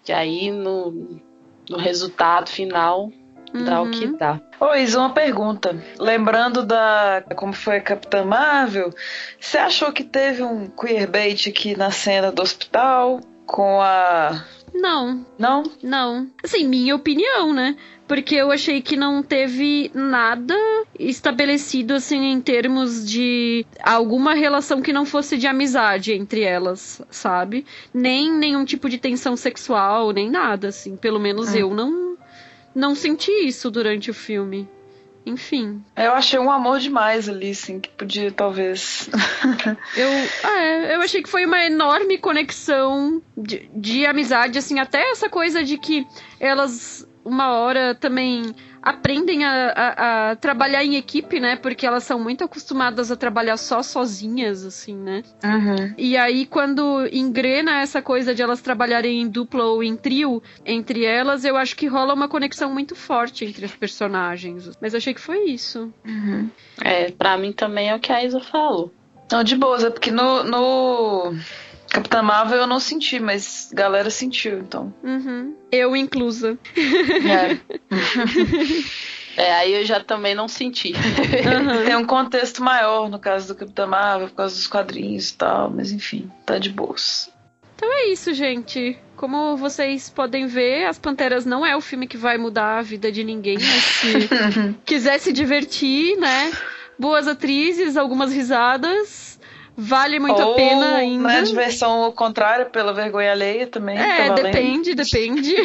Que 0.04 0.14
aí 0.14 0.52
no, 0.52 1.20
no 1.68 1.78
resultado 1.78 2.52
final 2.52 3.12
Uhum. 3.54 3.66
Dá 3.66 3.82
o 3.82 3.92
que 3.92 4.06
uhum. 4.06 4.18
dá. 4.18 4.40
Ô, 4.62 4.74
Isa, 4.76 4.98
uma 4.98 5.10
pergunta. 5.10 5.76
Lembrando 6.00 6.66
da 6.66 7.22
como 7.36 7.52
foi 7.52 7.78
a 7.78 7.82
Capitã 7.82 8.24
Marvel, 8.24 8.94
você 9.38 9.58
achou 9.58 9.92
que 9.92 10.06
teve 10.06 10.42
um 10.42 10.68
queerbait 10.68 11.50
aqui 11.50 11.76
na 11.76 11.92
cena 11.92 12.32
do 12.32 12.42
hospital 12.42 13.20
com 13.46 13.82
a 13.82 14.46
não. 14.74 15.26
Não? 15.38 15.64
Não. 15.84 16.28
Assim, 16.44 16.68
minha 16.68 16.96
opinião, 16.96 17.54
né? 17.54 17.76
Porque 18.08 18.36
eu 18.36 18.52
achei 18.52 18.82
que 18.82 18.98
não 18.98 19.24
teve 19.24 19.90
nada 19.94 20.56
estabelecido, 21.00 21.94
assim, 21.94 22.32
em 22.32 22.42
termos 22.42 23.10
de 23.10 23.66
alguma 23.82 24.34
relação 24.34 24.82
que 24.82 24.92
não 24.92 25.06
fosse 25.06 25.38
de 25.38 25.48
amizade 25.48 26.14
entre 26.14 26.42
elas, 26.42 27.02
sabe? 27.10 27.66
Nem 27.94 28.32
nenhum 28.32 28.66
tipo 28.66 28.90
de 28.90 28.98
tensão 28.98 29.38
sexual, 29.38 30.12
nem 30.12 30.30
nada, 30.30 30.70
assim. 30.70 30.98
Pelo 30.98 31.20
menos 31.20 31.56
é. 31.56 31.62
eu 31.62 31.74
não, 31.74 32.18
não 32.76 32.96
senti 32.96 33.32
isso 33.32 33.72
durante 33.72 34.12
o 34.12 34.14
filme. 34.14 34.68
Enfim. 35.26 35.84
Eu 35.96 36.14
achei 36.14 36.40
um 36.40 36.52
amor 36.52 36.80
demais 36.80 37.30
ali, 37.30 37.52
assim, 37.52 37.80
que 37.80 37.90
podia 37.90 38.32
talvez. 38.32 39.10
eu, 39.96 40.10
é, 40.50 40.96
eu 40.96 41.02
achei 41.02 41.22
que 41.22 41.30
foi 41.30 41.46
uma 41.46 41.64
enorme 41.64 42.18
conexão 42.18 43.22
de, 43.38 43.70
de 43.74 44.06
amizade, 44.06 44.58
assim, 44.58 44.80
até 44.80 45.12
essa 45.12 45.30
coisa 45.30 45.64
de 45.64 45.78
que 45.78 46.08
elas 46.40 47.08
uma 47.24 47.52
hora 47.52 47.94
também 47.94 48.56
aprendem 48.82 49.46
a, 49.46 49.74
a, 49.76 50.32
a, 50.32 50.36
trabalhar 50.36 50.84
em 50.84 50.96
equipe, 50.96 51.40
né? 51.40 51.56
Porque 51.56 51.86
elas 51.86 52.04
são 52.04 52.20
muito 52.20 52.44
acostumadas 52.44 53.12
a 53.12 53.16
trabalhar 53.16 53.58
só 53.58 53.84
sozinhas, 53.84 54.66
assim, 54.66 54.96
né? 54.96 55.24
Uhum. 55.44 55.94
E 55.98 56.18
aí, 56.18 56.46
quando 56.46 57.08
engrena 57.12 57.82
essa 57.82 58.02
coisa 58.02 58.34
de 58.34 58.42
elas 58.42 58.62
trabalharem 58.62 59.22
em 59.22 59.28
dupla 59.28 59.66
ou 59.66 59.84
em 59.84 59.96
trio 59.96 60.42
entre 60.66 61.06
elas, 61.06 61.46
eu 61.46 61.56
acho 61.56 61.76
que 61.76 61.88
rola 61.88 62.14
uma 62.14 62.28
conexão 62.28 62.74
muito 62.74 62.96
forte 62.96 63.46
entre 63.46 63.66
as 63.66 63.76
personagens. 63.76 64.72
Mas 64.82 64.96
achei 64.96 65.14
que 65.14 65.22
foi 65.22 65.46
isso. 65.46 65.94
Uhum. 66.06 66.50
É, 66.82 67.12
pra 67.12 67.38
mim 67.38 67.52
também 67.52 67.90
é 67.90 67.96
o 67.96 68.00
que 68.00 68.12
a 68.12 68.24
Isa 68.24 68.40
falou. 68.40 68.92
Não, 69.32 69.44
de 69.44 69.56
boa, 69.56 69.78
é 69.78 69.90
porque 69.90 70.12
no, 70.12 70.44
no 70.44 71.34
Capitã 71.92 72.22
Marvel 72.22 72.60
eu 72.60 72.68
não 72.68 72.80
senti, 72.80 73.20
mas 73.20 73.70
galera 73.74 74.10
sentiu, 74.10 74.60
então. 74.60 74.94
Uhum. 75.04 75.54
Eu 75.70 75.94
inclusa. 75.94 76.58
É. 76.78 77.58
é, 79.36 79.54
aí 79.56 79.74
eu 79.74 79.86
já 79.86 80.00
também 80.00 80.34
não 80.34 80.48
senti. 80.48 80.94
Uhum. 80.94 81.86
Tem 81.86 81.96
um 81.98 82.06
contexto 82.06 82.64
maior 82.64 83.10
no 83.10 83.20
caso 83.20 83.50
do 83.50 83.56
Capitã 83.56 83.86
Marvel, 83.86 84.30
por 84.30 84.36
causa 84.36 84.56
dos 84.56 84.68
quadrinhos 84.68 85.32
e 85.32 85.34
tal, 85.36 85.70
mas 85.70 85.92
enfim, 85.92 86.32
tá 86.46 86.58
de 86.58 86.70
boas. 86.70 87.30
Então 87.76 87.92
é 87.92 88.08
isso, 88.08 88.34
gente. 88.34 88.98
Como 89.18 89.58
vocês 89.58 90.10
podem 90.10 90.48
ver, 90.48 90.86
As 90.86 90.98
Panteras 90.98 91.46
não 91.46 91.66
é 91.66 91.76
o 91.76 91.82
filme 91.82 92.08
que 92.08 92.16
vai 92.16 92.38
mudar 92.38 92.78
a 92.78 92.82
vida 92.82 93.12
de 93.12 93.22
ninguém, 93.22 93.58
mas 93.60 93.84
se 93.84 94.76
quiser 94.86 95.20
se 95.20 95.34
divertir, 95.34 96.16
né? 96.18 96.54
Boas 96.98 97.28
atrizes, 97.28 97.98
algumas 97.98 98.32
risadas 98.32 99.31
vale 99.82 100.20
muito 100.20 100.40
Ou, 100.40 100.52
a 100.52 100.56
pena 100.56 100.96
ainda. 100.98 101.28
Na 101.28 101.42
diversão 101.42 102.12
contrária, 102.12 102.66
pela 102.66 102.94
vergonha 102.94 103.32
alheia 103.32 103.66
também. 103.66 103.98
É, 103.98 104.28
tá 104.28 104.36
depende, 104.36 104.94
depende. 104.94 105.56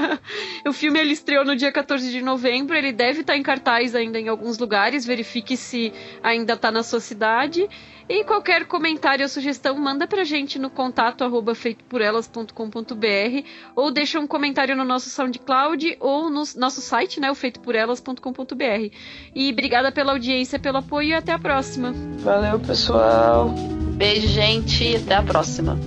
o 0.68 0.72
filme 0.72 1.00
ele 1.00 1.12
estreou 1.12 1.46
no 1.46 1.56
dia 1.56 1.72
14 1.72 2.10
de 2.10 2.20
novembro, 2.20 2.76
ele 2.76 2.92
deve 2.92 3.22
estar 3.22 3.36
em 3.36 3.42
cartaz 3.42 3.94
ainda 3.94 4.20
em 4.20 4.28
alguns 4.28 4.58
lugares, 4.58 5.06
verifique 5.06 5.56
se 5.56 5.92
ainda 6.22 6.52
está 6.52 6.70
na 6.70 6.82
sua 6.82 7.00
cidade. 7.00 7.66
E 8.08 8.22
qualquer 8.24 8.66
comentário 8.66 9.24
ou 9.24 9.28
sugestão, 9.28 9.76
manda 9.78 10.06
pra 10.06 10.24
gente 10.24 10.58
no 10.58 10.68
contato 10.68 11.24
arroba 11.24 11.54
feitoporelas.com.br 11.54 13.46
ou 13.74 13.90
deixa 13.90 14.20
um 14.20 14.26
comentário 14.26 14.76
no 14.76 14.84
nosso 14.84 15.08
SoundCloud 15.08 15.96
ou 16.00 16.28
no 16.28 16.42
nosso 16.56 16.80
site, 16.80 17.18
né, 17.18 17.30
o 17.30 17.34
feitoporelas.com.br. 17.34 18.94
E 19.34 19.50
obrigada 19.50 19.90
pela 19.90 20.12
audiência, 20.12 20.58
pelo 20.58 20.78
apoio 20.78 21.08
e 21.08 21.14
até 21.14 21.32
a 21.32 21.38
próxima. 21.38 21.92
Valeu, 22.18 22.60
pessoal. 22.60 23.48
Beijo, 23.96 24.28
gente, 24.28 24.84
e 24.84 24.96
até 24.96 25.14
a 25.14 25.22
próxima. 25.22 25.78